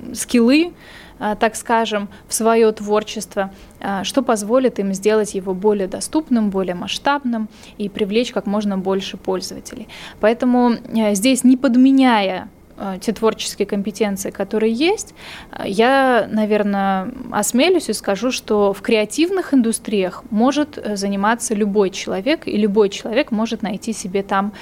э, 0.08 0.14
скиллы, 0.14 0.72
а, 1.18 1.34
так 1.34 1.56
скажем, 1.56 2.08
в 2.28 2.34
свое 2.34 2.70
творчество, 2.72 3.50
а, 3.80 4.04
что 4.04 4.22
позволит 4.22 4.78
им 4.78 4.92
сделать 4.92 5.34
его 5.34 5.54
более 5.54 5.88
доступным, 5.88 6.50
более 6.50 6.74
масштабным 6.74 7.48
и 7.78 7.88
привлечь 7.88 8.32
как 8.32 8.46
можно 8.46 8.76
больше 8.76 9.16
пользователей. 9.16 9.88
Поэтому 10.20 10.72
э, 10.72 11.14
здесь 11.14 11.42
не 11.42 11.56
подменяя 11.56 12.48
Э, 12.48 12.55
те 13.00 13.12
творческие 13.12 13.66
компетенции, 13.66 14.30
которые 14.30 14.72
есть, 14.72 15.14
э, 15.52 15.62
я, 15.66 16.28
наверное, 16.30 17.10
осмелюсь 17.32 17.88
и 17.88 17.92
скажу, 17.92 18.30
что 18.30 18.72
в 18.72 18.82
креативных 18.82 19.54
индустриях 19.54 20.24
может 20.30 20.78
э, 20.78 20.96
заниматься 20.96 21.54
любой 21.54 21.90
человек, 21.90 22.46
и 22.46 22.56
любой 22.56 22.88
человек 22.88 23.30
может 23.30 23.62
найти 23.62 23.92
себе 23.92 24.22
там 24.22 24.52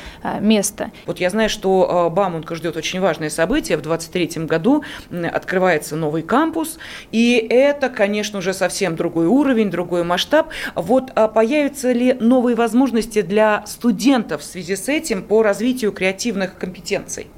место. 0.41 0.91
Вот 1.07 1.21
я 1.21 1.31
знаю, 1.31 1.49
что 1.49 2.11
Бауманка 2.15 2.55
ждет 2.55 2.77
очень 2.77 3.01
важное 3.01 3.31
событие. 3.31 3.77
В 3.77 3.83
2023 3.83 4.45
году 4.47 4.85
открывается 5.33 5.97
новый 5.97 6.23
кампус, 6.23 6.79
и 7.13 7.35
это, 7.51 7.89
конечно, 7.89 8.39
уже 8.39 8.55
совсем 8.55 8.97
другой 8.97 9.27
уровень, 9.27 9.71
другой 9.71 10.05
масштаб. 10.05 10.49
Вот 10.75 11.13
а 11.15 11.29
появятся 11.29 11.93
ли 11.93 12.15
новые 12.15 12.57
возможности 12.57 13.23
для 13.23 13.65
студентов 13.67 14.43
в 14.43 14.45
связи 14.45 14.77
с 14.77 14.89
этим 14.89 15.23
по 15.23 15.43
развитию 15.43 15.93
креативных 15.93 16.57
компетенций? 16.57 17.29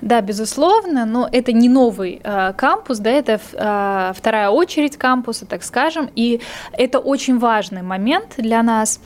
Да, 0.00 0.20
безусловно, 0.20 1.04
но 1.04 1.28
это 1.30 1.52
не 1.52 1.68
новый 1.68 2.20
э, 2.22 2.52
кампус, 2.56 2.98
да, 2.98 3.10
это 3.10 3.40
э, 3.52 4.12
вторая 4.16 4.50
очередь 4.50 4.96
кампуса, 4.96 5.46
так 5.46 5.62
скажем, 5.62 6.10
и 6.14 6.40
это 6.72 6.98
очень 6.98 7.38
важный 7.38 7.82
момент 7.82 8.34
для 8.36 8.62
нас, 8.62 9.00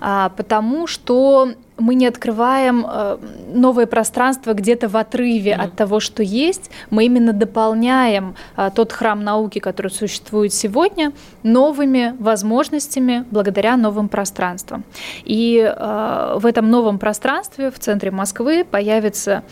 э, 0.00 0.30
потому 0.36 0.86
что 0.86 1.52
мы 1.82 1.96
не 1.96 2.06
открываем 2.06 2.86
э, 2.88 3.18
новое 3.52 3.86
пространство 3.86 4.54
где-то 4.54 4.88
в 4.88 4.96
отрыве 4.96 5.52
mm-hmm. 5.52 5.64
от 5.64 5.74
того, 5.74 6.00
что 6.00 6.22
есть. 6.22 6.70
Мы 6.90 7.06
именно 7.06 7.32
дополняем 7.32 8.36
э, 8.56 8.70
тот 8.74 8.92
храм 8.92 9.22
науки, 9.22 9.58
который 9.58 9.90
существует 9.90 10.54
сегодня, 10.54 11.12
новыми 11.42 12.14
возможностями 12.18 13.24
благодаря 13.30 13.76
новым 13.76 14.08
пространствам. 14.08 14.84
И 15.24 15.58
э, 15.58 16.36
в 16.38 16.46
этом 16.46 16.70
новом 16.70 16.98
пространстве 16.98 17.70
в 17.70 17.78
центре 17.78 18.10
Москвы 18.10 18.64
появится 18.64 19.42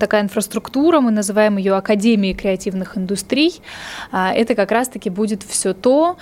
такая 0.00 0.22
инфраструктура, 0.22 1.00
мы 1.00 1.12
называем 1.12 1.56
ее 1.56 1.74
Академией 1.76 2.34
креативных 2.34 2.98
индустрий. 2.98 3.60
А, 4.10 4.32
это 4.32 4.56
как 4.56 4.72
раз-таки 4.72 5.08
будет 5.08 5.44
все 5.44 5.72
то, 5.72 6.16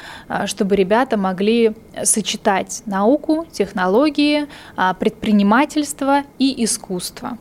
чтобы 0.44 0.76
ребята 0.76 1.16
могли 1.16 1.74
сочетать 2.04 2.82
науку, 2.84 3.46
технологии, 3.50 4.46
а, 4.76 4.92
предпринимательство 5.46 6.24
и 6.38 6.64
искусство. 6.64 7.38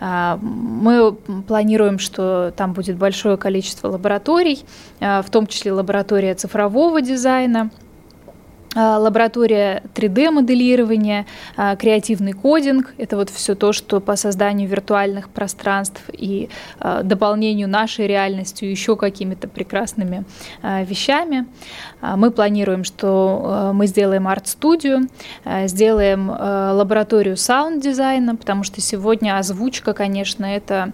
Мы 0.00 1.12
планируем, 1.46 1.98
что 1.98 2.52
там 2.56 2.72
будет 2.72 2.96
большое 2.96 3.36
количество 3.36 3.88
лабораторий, 3.88 4.64
в 5.00 5.26
том 5.30 5.46
числе 5.46 5.72
лаборатория 5.72 6.34
цифрового 6.34 7.00
дизайна– 7.00 7.70
а, 7.80 7.83
лаборатория 8.74 9.82
3D-моделирования, 9.94 11.26
а, 11.56 11.76
креативный 11.76 12.32
кодинг. 12.32 12.94
Это 12.98 13.16
вот 13.16 13.30
все 13.30 13.54
то, 13.54 13.72
что 13.72 14.00
по 14.00 14.16
созданию 14.16 14.68
виртуальных 14.68 15.28
пространств 15.28 16.02
и 16.12 16.48
а, 16.78 17.02
дополнению 17.02 17.68
нашей 17.68 18.06
реальностью 18.06 18.70
еще 18.70 18.96
какими-то 18.96 19.48
прекрасными 19.48 20.24
вещами. 20.62 21.46
Мы 22.00 22.30
планируем, 22.30 22.84
что 22.84 23.70
мы 23.74 23.86
сделаем 23.86 24.28
арт-студию, 24.28 25.08
сделаем 25.64 26.30
лабораторию 26.30 27.36
саунд-дизайна, 27.36 28.36
потому 28.36 28.64
что 28.64 28.80
сегодня 28.80 29.38
озвучка, 29.38 29.92
конечно, 29.92 30.44
это 30.44 30.92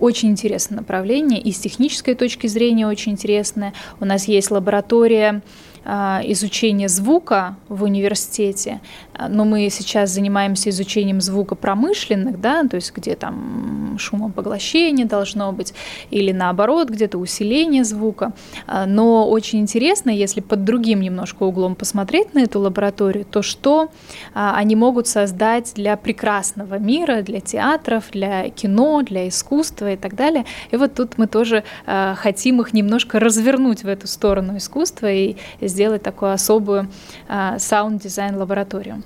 очень 0.00 0.30
интересное 0.30 0.76
направление, 0.76 1.40
и 1.40 1.52
с 1.52 1.58
технической 1.58 2.14
точки 2.14 2.46
зрения 2.46 2.86
очень 2.86 3.12
интересное. 3.12 3.72
У 4.00 4.04
нас 4.04 4.28
есть 4.28 4.50
лаборатория 4.50 5.42
а, 5.84 6.20
изучения 6.24 6.88
звука 6.88 7.56
в 7.68 7.82
университете, 7.82 8.80
но 9.28 9.44
мы 9.44 9.68
сейчас 9.70 10.10
занимаемся 10.10 10.70
изучением 10.70 11.20
звука 11.20 11.54
промышленных, 11.54 12.40
да, 12.40 12.64
то 12.64 12.76
есть 12.76 12.92
где 12.94 13.14
там 13.14 13.96
шумопоглощение 13.98 15.06
должно 15.06 15.52
быть, 15.52 15.74
или 16.10 16.32
наоборот, 16.32 16.90
где-то 16.90 17.18
усиление 17.18 17.84
звука. 17.84 18.32
А, 18.66 18.86
но 18.86 19.28
очень 19.28 19.60
интересно, 19.60 20.10
если 20.10 20.40
под 20.40 20.64
другим 20.64 21.00
немножко 21.00 21.44
углом 21.44 21.74
посмотреть 21.74 22.34
на 22.34 22.40
эту 22.40 22.60
лабораторию, 22.60 23.24
то 23.24 23.42
что 23.42 23.90
а, 24.34 24.56
они 24.56 24.76
могут 24.76 25.06
создать 25.06 25.72
для 25.74 25.96
прекрасного 25.96 26.78
мира, 26.78 27.22
для 27.22 27.40
театров, 27.40 28.04
для 28.12 28.48
кино, 28.50 29.02
для 29.02 29.28
искусства 29.28 29.92
и 29.92 29.96
так 29.96 30.14
далее. 30.14 30.44
И 30.70 30.76
вот 30.76 30.94
тут 30.94 31.18
мы 31.18 31.26
тоже 31.26 31.64
хотим 31.86 32.60
их 32.60 32.72
немножко 32.72 33.18
развернуть 33.20 33.84
в 33.84 33.88
эту 33.88 34.06
сторону 34.06 34.56
искусства 34.56 35.10
и 35.10 35.36
сделать 35.74 36.02
такую 36.02 36.32
особую 36.32 36.88
а, 37.28 37.58
саунд-дизайн-лабораторию. 37.58 39.02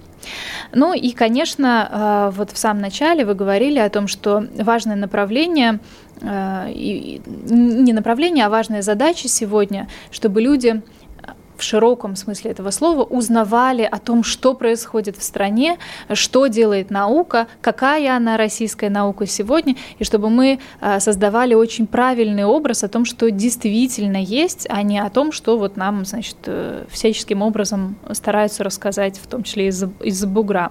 Ну 0.73 0.93
и, 0.93 1.11
конечно, 1.13 1.89
а, 1.91 2.31
вот 2.31 2.53
в 2.53 2.59
самом 2.59 2.83
начале 2.83 3.25
вы 3.25 3.35
говорили 3.35 3.79
о 3.79 3.89
том, 3.89 4.07
что 4.07 4.47
важное 4.59 4.97
направление, 4.97 5.81
а, 6.23 6.69
не 6.69 7.93
направление, 7.93 8.47
а 8.47 8.51
важная 8.51 8.83
задача 8.83 9.29
сегодня, 9.29 9.89
чтобы 10.11 10.43
люди 10.43 10.83
в 11.59 11.63
широком 11.63 12.15
смысле 12.15 12.53
этого 12.53 12.71
слова 12.71 13.03
узнавали 13.03 13.83
о 13.83 13.99
том, 13.99 14.23
что 14.23 14.55
происходит 14.55 15.17
в 15.17 15.23
стране, 15.23 15.77
что 16.15 16.47
делает 16.47 16.91
наука, 16.91 17.49
какая 17.61 18.17
она 18.17 18.37
российская 18.37 18.91
наука 18.91 19.27
сегодня, 19.27 19.75
и 19.99 20.05
чтобы 20.05 20.31
мы 20.31 20.61
а, 20.81 21.01
создавали 21.01 21.55
очень 21.55 21.89
правильный 21.89 22.45
образ 22.45 22.85
о 22.85 22.89
том, 22.89 23.05
что 23.05 23.31
действительно 23.31 24.19
есть, 24.19 24.67
а 24.71 24.83
не 24.83 25.01
о 25.01 25.11
том, 25.11 25.33
что 25.33 25.59
вот 25.59 25.77
нам, 25.77 26.05
значит, 26.05 26.37
э, 26.47 26.85
всяческим 26.91 27.43
образом 27.43 27.97
стараются 28.13 28.63
рассказать, 28.63 29.19
в 29.19 29.27
том 29.27 29.43
числе 29.43 29.67
из-за 29.67 29.91
из 30.01 30.25
бугра. 30.25 30.71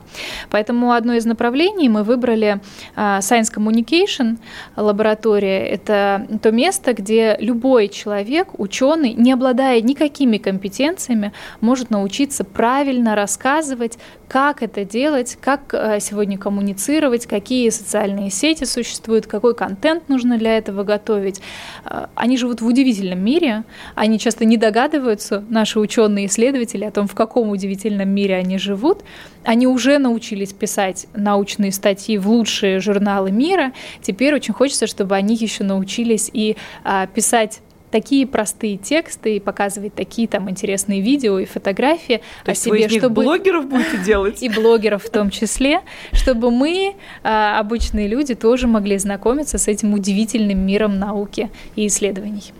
Поэтому 0.50 0.94
одно 0.94 1.14
из 1.14 1.26
направлений 1.26 1.90
мы 1.90 2.04
выбрали 2.04 2.62
а, 2.96 3.20
Science 3.20 3.54
Communication 3.54 4.38
лаборатория. 4.78 5.68
Это 5.68 6.26
то 6.42 6.52
место, 6.52 6.94
где 6.94 7.36
любой 7.40 7.90
человек, 7.90 8.58
ученый, 8.58 9.14
не 9.14 9.34
обладая 9.34 9.82
никакими 9.82 10.38
компетенциями, 10.38 10.77
компетенциями 10.78 11.32
может 11.62 11.90
научиться 11.90 12.44
правильно 12.44 13.16
рассказывать, 13.16 13.98
как 14.28 14.62
это 14.62 14.84
делать, 14.84 15.38
как 15.40 15.74
э, 15.74 16.00
сегодня 16.00 16.38
коммуницировать, 16.38 17.26
какие 17.26 17.70
социальные 17.70 18.30
сети 18.30 18.66
существуют, 18.66 19.26
какой 19.26 19.56
контент 19.56 20.10
нужно 20.10 20.38
для 20.38 20.58
этого 20.58 20.84
готовить. 20.84 21.42
Э, 21.86 22.08
они 22.16 22.38
живут 22.38 22.62
в 22.62 22.68
удивительном 22.68 23.24
мире, 23.24 23.64
они 23.96 24.20
часто 24.20 24.46
не 24.46 24.58
догадываются, 24.58 25.44
наши 25.50 25.80
ученые-исследователи, 25.80 26.84
о 26.84 26.92
том, 26.92 27.08
в 27.08 27.16
каком 27.16 27.50
удивительном 27.50 28.10
мире 28.10 28.36
они 28.36 28.58
живут. 28.58 29.04
Они 29.44 29.66
уже 29.66 29.98
научились 29.98 30.52
писать 30.52 31.08
научные 31.16 31.72
статьи 31.72 32.18
в 32.18 32.28
лучшие 32.28 32.80
журналы 32.80 33.32
мира. 33.32 33.72
Теперь 34.02 34.36
очень 34.36 34.54
хочется, 34.54 34.88
чтобы 34.88 35.16
они 35.16 35.36
еще 35.36 35.64
научились 35.64 36.30
и 36.34 36.58
а, 36.84 37.08
писать 37.08 37.62
такие 37.92 38.28
простые 38.28 38.78
тексты 38.78 39.38
и 39.38 39.40
показывать 39.40 39.94
такие 39.94 40.28
там 40.28 40.50
интересные 40.50 41.02
видео 41.02 41.40
и 41.40 41.46
фотографии 41.46 42.22
То 42.46 42.52
о 42.52 42.56
себе, 42.56 42.72
вы 42.72 42.80
из 42.80 42.92
них 42.92 43.02
чтобы 43.02 43.24
блогеров 43.24 43.68
будете 43.68 43.98
делать 44.06 44.44
и 44.44 44.50
блогеров 44.50 45.04
в 45.04 45.10
том 45.10 45.30
числе, 45.30 45.82
чтобы 46.12 46.52
мы 46.52 46.96
а, 47.24 47.60
обычные 47.60 48.08
люди 48.08 48.36
тоже 48.36 48.68
могли 48.68 48.98
знакомиться 48.98 49.58
с 49.58 49.68
этим 49.68 49.94
удивительным 49.94 50.60
миром 50.60 51.00
науки 51.00 51.50
и 51.76 51.88
исследований. 51.88 52.54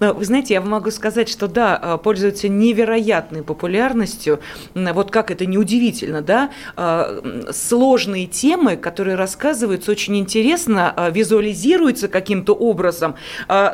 Но 0.00 0.12
вы 0.12 0.24
знаете, 0.24 0.54
я 0.54 0.60
могу 0.60 0.90
сказать, 0.90 1.28
что 1.28 1.48
да, 1.48 1.76
а, 1.76 1.96
пользуются 1.98 2.48
невероятной 2.48 3.42
популярностью. 3.42 4.40
Вот 4.74 5.10
как 5.10 5.30
это 5.30 5.46
неудивительно, 5.46 6.22
да? 6.22 6.50
А, 6.76 7.20
сложные 7.52 8.26
темы, 8.26 8.76
которые 8.76 9.16
рассказываются 9.16 9.90
очень 9.90 10.16
интересно, 10.16 10.92
а, 10.94 11.10
визуализируются 11.10 12.08
каким-то 12.08 12.54
образом, 12.54 13.14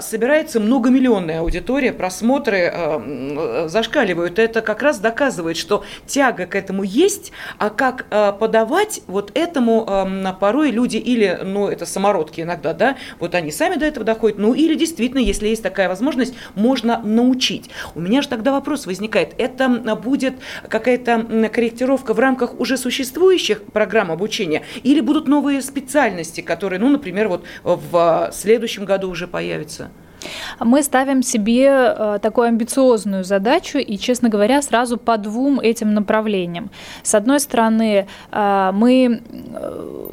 собирается 0.01 0.61
многомиллионная 0.61 1.41
аудитория, 1.41 1.93
просмотры 1.93 3.67
зашкаливают. 3.67 4.39
Это 4.39 4.61
как 4.61 4.83
раз 4.83 4.99
доказывает, 4.99 5.57
что 5.57 5.85
тяга 6.07 6.47
к 6.47 6.55
этому 6.55 6.83
есть, 6.83 7.33
а 7.59 7.71
как 7.71 8.07
подавать 8.39 9.03
вот 9.07 9.33
этому 9.35 9.87
порой 10.41 10.71
люди 10.71 10.97
или, 10.97 11.41
ну, 11.43 11.69
это 11.69 11.87
самородки 11.87 12.41
иногда, 12.41 12.73
да, 12.75 12.97
вот 13.19 13.35
они 13.35 13.51
сами 13.51 13.77
до 13.77 13.87
этого 13.87 14.05
доходят, 14.05 14.39
ну, 14.39 14.55
или 14.55 14.75
действительно, 14.75 15.21
если 15.21 15.49
есть 15.49 15.63
такая 15.63 15.88
такая 15.89 15.97
возможность, 15.97 16.35
можно 16.55 17.01
научить. 17.03 17.71
У 17.95 18.01
меня 18.01 18.23
же 18.23 18.29
тогда 18.29 18.53
вопрос 18.53 18.87
возникает, 18.87 19.35
это 19.39 19.69
будет 19.97 20.35
какая-то 20.69 21.49
корректировка 21.53 22.15
в 22.15 22.19
рамках 22.19 22.61
уже 22.61 22.77
существующих 22.77 23.63
программ 23.63 24.11
обучения 24.11 24.63
или 24.83 25.01
будут 25.01 25.29
новые 25.29 25.63
специальности, 25.63 26.41
которые, 26.41 26.79
ну, 26.79 26.89
например, 26.89 27.29
вот 27.29 27.45
в 27.65 28.31
следующем 28.33 28.85
году 28.85 29.11
уже 29.11 29.27
появятся? 29.27 29.91
Мы 30.61 30.83
ставим 30.83 31.23
себе 31.23 31.67
э, 31.67 32.19
такую 32.21 32.49
амбициозную 32.49 33.25
задачу 33.25 33.79
и, 33.79 33.99
честно 33.99 34.29
говоря, 34.29 34.63
сразу 34.63 34.97
по 34.97 35.17
двум 35.17 35.61
этим 35.61 35.95
направлениям. 35.95 36.71
С 37.03 37.15
одной 37.15 37.41
стороны, 37.41 38.07
э, 38.31 38.71
мы 38.73 39.23
э, 39.25 40.09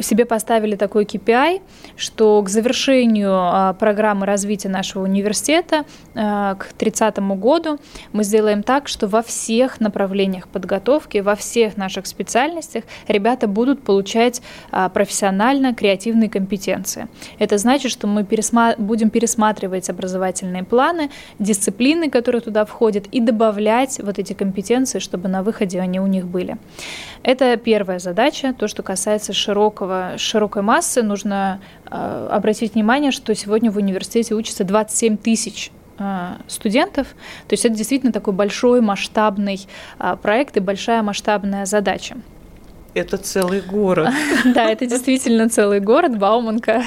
себе 0.00 0.24
поставили 0.24 0.76
такой 0.76 1.04
KPI, 1.04 1.60
что 1.96 2.42
к 2.42 2.48
завершению 2.48 3.74
программы 3.78 4.24
развития 4.24 4.70
нашего 4.70 5.04
университета 5.04 5.84
к 6.14 6.66
30 6.78 7.18
году 7.18 7.78
мы 8.12 8.24
сделаем 8.24 8.62
так, 8.62 8.88
что 8.88 9.06
во 9.06 9.22
всех 9.22 9.80
направлениях 9.80 10.48
подготовки, 10.48 11.18
во 11.18 11.36
всех 11.36 11.76
наших 11.76 12.06
специальностях 12.06 12.84
ребята 13.06 13.46
будут 13.46 13.82
получать 13.82 14.40
а, 14.70 14.88
профессионально 14.88 15.74
креативные 15.74 16.30
компетенции. 16.30 17.08
Это 17.38 17.58
значит, 17.58 17.90
что 17.92 18.06
мы 18.06 18.22
пересма- 18.22 18.74
будем 18.78 19.10
пересматривать 19.10 19.41
образовательные 19.90 20.64
планы, 20.64 21.10
дисциплины, 21.38 22.10
которые 22.10 22.40
туда 22.40 22.64
входят, 22.64 23.06
и 23.06 23.20
добавлять 23.20 24.00
вот 24.02 24.18
эти 24.18 24.32
компетенции, 24.32 24.98
чтобы 24.98 25.28
на 25.28 25.42
выходе 25.42 25.80
они 25.80 26.00
у 26.00 26.06
них 26.06 26.26
были. 26.26 26.56
Это 27.22 27.56
первая 27.56 27.98
задача, 27.98 28.52
то, 28.52 28.68
что 28.68 28.82
касается 28.82 29.32
широкого, 29.32 30.14
широкой 30.16 30.62
массы. 30.62 31.02
Нужно 31.02 31.60
э, 31.90 32.28
обратить 32.30 32.74
внимание, 32.74 33.12
что 33.12 33.34
сегодня 33.34 33.70
в 33.70 33.76
университете 33.76 34.34
учатся 34.34 34.64
27 34.64 35.16
тысяч 35.16 35.70
э, 35.98 36.34
студентов. 36.48 37.08
То 37.48 37.52
есть 37.52 37.64
это 37.64 37.74
действительно 37.74 38.12
такой 38.12 38.34
большой 38.34 38.80
масштабный 38.80 39.60
э, 39.98 40.16
проект 40.20 40.56
и 40.56 40.60
большая 40.60 41.02
масштабная 41.02 41.64
задача. 41.66 42.16
Это 42.94 43.16
целый 43.16 43.60
город. 43.60 44.08
Да, 44.44 44.70
это 44.70 44.86
действительно 44.86 45.48
целый 45.48 45.80
город. 45.80 46.18
Бауманка. 46.18 46.82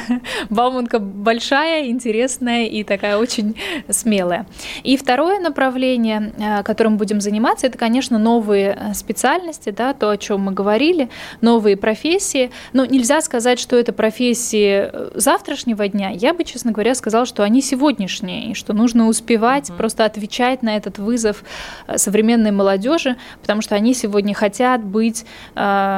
Бауманка 0.50 1.00
большая, 1.00 1.88
интересная 1.88 2.66
и 2.66 2.84
такая 2.84 3.18
очень 3.18 3.56
смелая. 3.90 4.46
И 4.84 4.98
второе 4.98 5.40
направление, 5.40 6.34
э, 6.38 6.64
которым 6.64 6.98
будем 6.98 7.22
заниматься, 7.22 7.66
это, 7.68 7.78
конечно, 7.78 8.20
новые 8.20 8.78
э, 8.80 8.94
специальности, 8.94 9.72
да, 9.72 9.94
то, 9.94 10.10
о 10.10 10.18
чем 10.18 10.42
мы 10.42 10.52
говорили, 10.52 11.10
новые 11.42 11.78
профессии. 11.78 12.52
Но 12.74 12.86
нельзя 12.86 13.22
сказать, 13.22 13.60
что 13.60 13.78
это 13.78 13.94
профессии 13.94 14.90
э, 14.92 15.12
завтрашнего 15.16 15.88
дня. 15.88 16.10
Я 16.10 16.34
бы, 16.34 16.44
честно 16.44 16.72
говоря, 16.72 16.94
сказала, 16.94 17.26
что 17.26 17.44
они 17.44 17.62
сегодняшние, 17.62 18.52
и 18.52 18.54
что 18.54 18.74
нужно 18.74 19.08
успевать 19.08 19.70
угу. 19.70 19.78
просто 19.78 20.06
отвечать 20.06 20.62
на 20.62 20.76
этот 20.76 21.00
вызов 21.00 21.44
современной 21.96 22.52
молодежи, 22.52 23.16
потому 23.42 23.62
что 23.62 23.76
они 23.76 23.94
сегодня 23.94 24.34
хотят 24.34 24.84
быть 24.84 25.26
Э, 25.56 25.95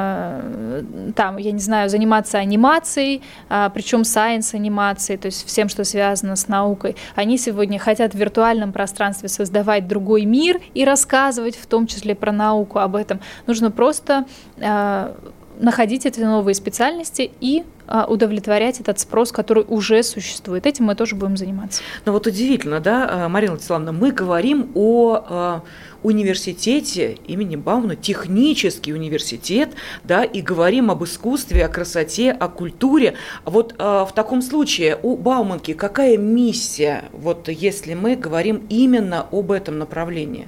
там, 1.14 1.36
я 1.36 1.52
не 1.52 1.60
знаю, 1.60 1.88
заниматься 1.88 2.38
анимацией, 2.38 3.22
а, 3.48 3.68
причем 3.70 4.04
сайенс 4.04 4.54
анимацией, 4.54 5.18
то 5.18 5.26
есть 5.26 5.46
всем, 5.46 5.68
что 5.68 5.84
связано 5.84 6.36
с 6.36 6.48
наукой. 6.48 6.96
Они 7.14 7.38
сегодня 7.38 7.78
хотят 7.78 8.12
в 8.12 8.18
виртуальном 8.18 8.72
пространстве 8.72 9.28
создавать 9.28 9.88
другой 9.88 10.24
мир 10.24 10.60
и 10.74 10.84
рассказывать 10.84 11.56
в 11.56 11.66
том 11.66 11.86
числе 11.86 12.14
про 12.14 12.32
науку 12.32 12.78
об 12.78 12.96
этом. 12.96 13.20
Нужно 13.46 13.70
просто 13.70 14.24
э, 14.56 15.14
находить 15.58 16.06
эти 16.06 16.20
новые 16.20 16.54
специальности 16.54 17.30
и 17.40 17.64
а, 17.86 18.06
удовлетворять 18.06 18.80
этот 18.80 18.98
спрос, 18.98 19.32
который 19.32 19.64
уже 19.66 20.02
существует. 20.02 20.66
Этим 20.66 20.86
мы 20.86 20.94
тоже 20.94 21.16
будем 21.16 21.36
заниматься. 21.36 21.82
Ну 22.04 22.12
вот 22.12 22.26
удивительно, 22.26 22.80
да, 22.80 23.24
э, 23.24 23.28
Марина 23.28 23.52
Владиславовна, 23.52 23.92
мы 23.92 24.10
говорим 24.10 24.70
о 24.74 25.62
университете 26.02 27.18
имени 27.26 27.56
Бауна, 27.56 27.96
технический 27.96 28.92
университет, 28.94 29.70
да, 30.04 30.22
и 30.22 30.42
говорим 30.42 30.92
об 30.92 31.02
искусстве, 31.02 31.64
о 31.64 31.68
красоте, 31.68 32.30
о 32.30 32.48
культуре. 32.48 33.14
Вот 33.44 33.74
в 33.76 34.10
таком 34.14 34.42
случае 34.42 34.96
у 35.02 35.16
Бауманки 35.16 35.72
какая 35.72 36.16
миссия, 36.16 37.04
вот 37.12 37.48
если 37.48 37.94
мы 37.94 38.14
говорим 38.14 38.62
именно 38.68 39.26
об 39.32 39.50
этом 39.50 39.78
направлении? 39.78 40.46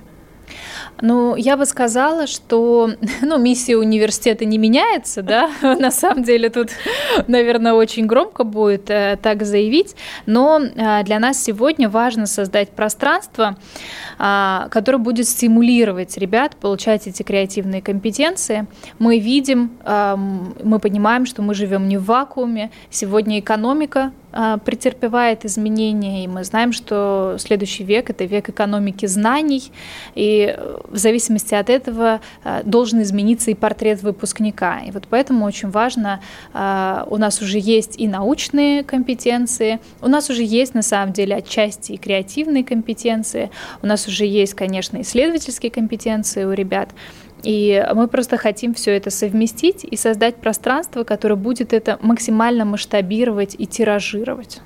Ну, 1.00 1.34
я 1.36 1.56
бы 1.56 1.66
сказала, 1.66 2.26
что 2.26 2.90
ну, 3.22 3.38
миссия 3.38 3.76
университета 3.76 4.44
не 4.44 4.58
меняется, 4.58 5.22
да, 5.22 5.50
на 5.62 5.90
самом 5.90 6.22
деле 6.22 6.50
тут, 6.50 6.70
наверное, 7.26 7.72
очень 7.72 8.06
громко 8.06 8.44
будет 8.44 8.90
э, 8.90 9.18
так 9.22 9.42
заявить, 9.44 9.96
но 10.26 10.60
э, 10.60 11.02
для 11.04 11.18
нас 11.18 11.42
сегодня 11.42 11.88
важно 11.88 12.26
создать 12.26 12.70
пространство, 12.70 13.56
э, 14.18 14.68
которое 14.70 14.98
будет 14.98 15.26
стимулировать 15.26 16.18
ребят 16.18 16.56
получать 16.56 17.06
эти 17.06 17.22
креативные 17.22 17.82
компетенции. 17.82 18.66
Мы 18.98 19.18
видим, 19.18 19.72
э, 19.84 20.16
мы 20.16 20.78
понимаем, 20.78 21.26
что 21.26 21.42
мы 21.42 21.54
живем 21.54 21.88
не 21.88 21.96
в 21.96 22.04
вакууме, 22.04 22.70
сегодня 22.90 23.40
экономика 23.40 24.12
претерпевает 24.64 25.44
изменения, 25.44 26.24
и 26.24 26.28
мы 26.28 26.44
знаем, 26.44 26.72
что 26.72 27.36
следующий 27.38 27.84
век– 27.84 28.10
это 28.10 28.24
век 28.24 28.48
экономики 28.48 29.06
знаний, 29.06 29.72
и 30.14 30.54
э, 30.56 30.78
в 30.88 30.96
зависимости 30.96 31.54
от 31.54 31.68
этого 31.70 32.20
э, 32.44 32.62
должен 32.64 33.02
измениться 33.02 33.50
и 33.50 33.54
портрет 33.54 34.02
выпускника. 34.02 34.80
И 34.80 34.90
вот 34.90 35.04
поэтому 35.10 35.44
очень 35.44 35.70
важно, 35.70 36.20
э, 36.54 37.04
у 37.08 37.16
нас 37.16 37.42
уже 37.42 37.58
есть 37.58 37.98
и 37.98 38.06
научные 38.08 38.84
компетенции, 38.84 39.80
у 40.00 40.08
нас 40.08 40.30
уже 40.30 40.44
есть 40.44 40.74
на 40.74 40.82
самом 40.82 41.12
деле 41.12 41.36
отчасти 41.36 41.92
и 41.92 41.96
креативные 41.96 42.64
компетенции, 42.64 43.50
у 43.82 43.86
нас 43.86 44.06
уже 44.06 44.24
есть, 44.24 44.54
конечно, 44.54 45.00
исследовательские 45.00 45.70
компетенции 45.70 46.44
у 46.44 46.52
ребят, 46.52 46.90
и 47.42 47.84
мы 47.94 48.08
просто 48.08 48.36
хотим 48.36 48.74
все 48.74 48.96
это 48.96 49.10
совместить 49.10 49.84
и 49.84 49.96
создать 49.96 50.36
пространство, 50.36 51.04
которое 51.04 51.36
будет 51.36 51.72
это 51.72 51.98
максимально 52.02 52.64
масштабировать 52.64 53.56
и 53.58 53.66
тиражировать. 53.66 54.60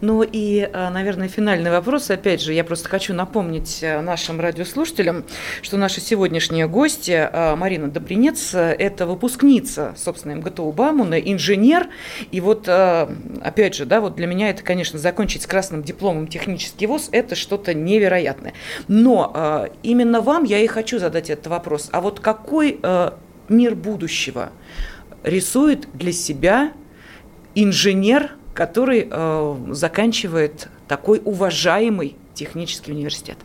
Ну 0.00 0.22
и, 0.22 0.60
э, 0.60 0.90
наверное, 0.90 1.28
финальный 1.28 1.70
вопрос. 1.70 2.10
Опять 2.10 2.40
же, 2.40 2.52
я 2.52 2.64
просто 2.64 2.88
хочу 2.88 3.14
напомнить 3.14 3.78
э, 3.82 4.00
нашим 4.00 4.40
радиослушателям, 4.40 5.24
что 5.62 5.76
наша 5.76 6.00
сегодняшняя 6.00 6.66
гостья 6.66 7.30
э, 7.32 7.56
Марина 7.56 7.88
Добринец– 7.88 8.54
это 8.54 9.06
выпускница, 9.06 9.94
собственно, 9.96 10.36
МГТУ 10.36 10.70
Бамуна, 10.72 11.18
инженер. 11.18 11.88
И 12.30 12.40
вот, 12.40 12.68
опять 12.68 13.74
же, 13.74 13.84
да, 13.84 14.00
вот 14.00 14.16
для 14.16 14.26
меня 14.26 14.50
это, 14.50 14.62
конечно, 14.62 14.98
закончить 14.98 15.42
с 15.42 15.46
красным 15.46 15.82
дипломом 15.82 16.28
технический 16.28 16.86
вуз– 16.86 17.08
это 17.12 17.34
что-то 17.34 17.74
невероятное. 17.74 18.54
Но 18.86 19.68
именно 19.82 20.20
вам 20.20 20.44
я 20.44 20.58
и 20.58 20.66
хочу 20.66 20.98
задать 20.98 21.30
этот 21.30 21.48
вопрос. 21.48 21.88
А 21.92 22.00
вот 22.00 22.20
какой 22.20 22.80
мир 23.48 23.74
будущего 23.74 24.50
рисует 25.22 25.88
для 25.92 26.12
себя 26.12 26.72
инженер– 27.54 28.32
который 28.58 29.06
э, 29.08 29.56
заканчивает 29.70 30.68
такой 30.88 31.22
уважаемый 31.24 32.16
технический 32.34 32.90
университет? 32.90 33.36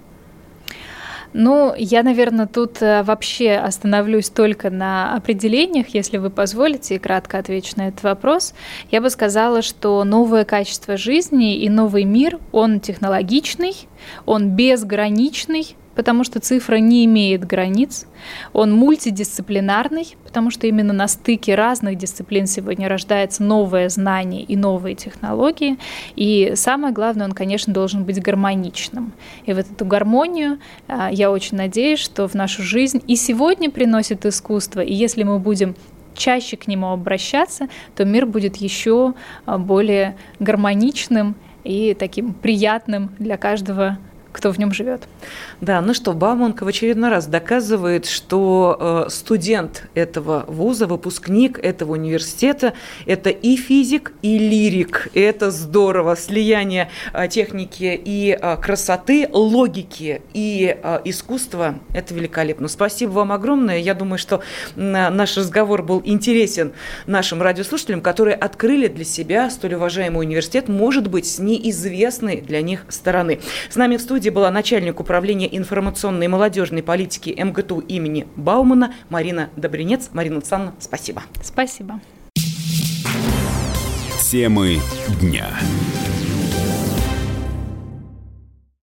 Ну, 1.34 1.76
я, 1.78 2.02
наверное, 2.02 2.48
тут 2.48 2.82
э, 2.82 3.04
вообще 3.04 3.52
остановлюсь 3.52 4.30
только 4.30 4.72
на 4.72 5.16
определениях, 5.16 5.90
если 5.90 6.18
вы 6.18 6.32
позволите, 6.32 6.96
и 6.96 6.98
кратко 6.98 7.38
отвечу 7.38 7.74
на 7.76 7.90
этот 7.90 8.02
вопрос. 8.02 8.56
Я 8.90 9.02
бы 9.02 9.12
сказала, 9.12 9.62
что 9.62 10.04
новое 10.04 10.46
качество 10.46 10.98
жизни 10.98 11.58
и 11.58 11.70
новый 11.70 12.06
мир, 12.06 12.40
он 12.52 12.80
технологичный, 12.80 13.76
он 14.26 14.50
безграничный, 14.50 15.76
потому 15.96 16.24
что 16.24 16.40
цифра 16.40 16.78
не 16.78 17.06
имеет 17.06 17.46
границ. 17.46 18.06
Он 18.54 18.74
мультидисциплинарный, 18.74 20.16
потому 20.24 20.50
что 20.50 20.68
именно 20.68 20.94
на 20.94 21.08
стыке 21.08 21.56
разных 21.56 21.98
дисциплин 21.98 22.48
сегодня 22.48 22.88
рождается 22.88 23.44
новое 23.44 23.90
знание 23.90 24.44
и 24.44 24.56
новые 24.56 24.96
технологии. 24.96 25.78
И 26.16 26.54
самое 26.56 26.94
главное, 26.94 27.28
он, 27.28 27.34
конечно, 27.34 27.74
должен 27.74 28.04
быть 28.04 28.22
гармоничным. 28.22 29.14
И 29.46 29.54
вот 29.54 29.66
эту 29.72 29.86
гармонию 29.86 30.60
а, 30.88 31.10
я 31.12 31.32
очень 31.32 31.58
надеюсь, 31.58 32.00
что 32.00 32.28
в 32.28 32.34
нашу 32.34 32.64
жизнь 32.64 33.02
и 33.08 33.16
сегодня 33.16 33.70
приносит 33.70 34.26
искусство. 34.26 34.82
И 34.82 34.94
если 34.94 35.24
мы 35.24 35.40
будем 35.40 35.76
чаще 36.16 36.58
к 36.58 36.68
нему 36.68 36.92
обращаться, 36.92 37.70
то 37.96 38.06
мир 38.06 38.26
будет 38.26 38.58
еще 38.58 39.14
а, 39.46 39.58
более 39.58 40.16
гармоничным 40.40 41.36
и 41.64 41.94
таким 41.94 42.34
приятным 42.34 43.12
для 43.20 43.38
каждого 43.38 43.98
кто 44.34 44.52
в 44.52 44.60
нем 44.60 44.74
живет. 44.74 45.04
Да, 45.62 45.80
ну 45.80 45.94
что, 45.94 46.12
Бауманка 46.12 46.66
в 46.66 46.68
очередной 46.68 47.10
раз 47.10 47.28
доказывает, 47.28 48.06
что 48.06 49.06
э, 49.08 49.10
студент 49.10 49.88
этого 49.94 50.44
вуза, 50.48 50.88
выпускник 50.88 51.60
этого 51.60 51.94
университета, 51.94 52.74
это 53.06 53.30
и 53.30 53.56
физик, 53.56 54.14
и 54.22 54.38
лирик. 54.38 55.10
Это 55.14 55.52
здорово. 55.52 56.16
Слияние 56.16 56.90
э, 57.14 57.28
техники 57.28 58.00
и 58.04 58.38
э, 58.40 58.58
красоты, 58.58 59.30
логики 59.32 60.22
и 60.34 60.76
искусства– 61.06 61.76
это 61.94 62.14
великолепно. 62.14 62.68
Спасибо 62.68 63.12
вам 63.12 63.32
огромное. 63.32 63.78
Я 63.78 63.94
думаю, 63.94 64.18
что 64.18 64.42
наш 64.76 65.38
разговор 65.38 65.84
был 65.84 66.02
интересен 66.04 66.74
нашим 67.06 67.42
радиослушателям, 67.42 68.02
которые 68.02 68.36
открыли 68.36 68.88
для 68.88 69.06
себя 69.06 69.50
столь 69.50 69.76
уважаемый 69.76 70.26
университет, 70.26 70.68
может 70.68 71.08
быть, 71.08 71.28
с 71.28 71.38
неизвестной 71.40 72.42
для 72.42 72.62
них 72.62 72.86
стороны. 72.90 73.40
С 73.70 73.76
нами 73.76 73.98
в 73.98 74.02
студии 74.02 74.23
студии 74.24 74.34
была 74.34 74.52
начальник 74.52 75.02
управления 75.02 75.54
информационной 75.58 76.28
и 76.28 76.30
молодежной 76.30 76.82
политики 76.82 77.36
МГТУ 77.38 77.80
имени 77.80 78.26
Баумана 78.38 78.94
Марина 79.10 79.50
Добринец. 79.58 80.12
Марина 80.14 80.38
Александровна, 80.38 80.76
спасибо. 80.80 81.24
Спасибо. 81.42 82.00
Темы 84.32 84.80
дня. 85.20 85.48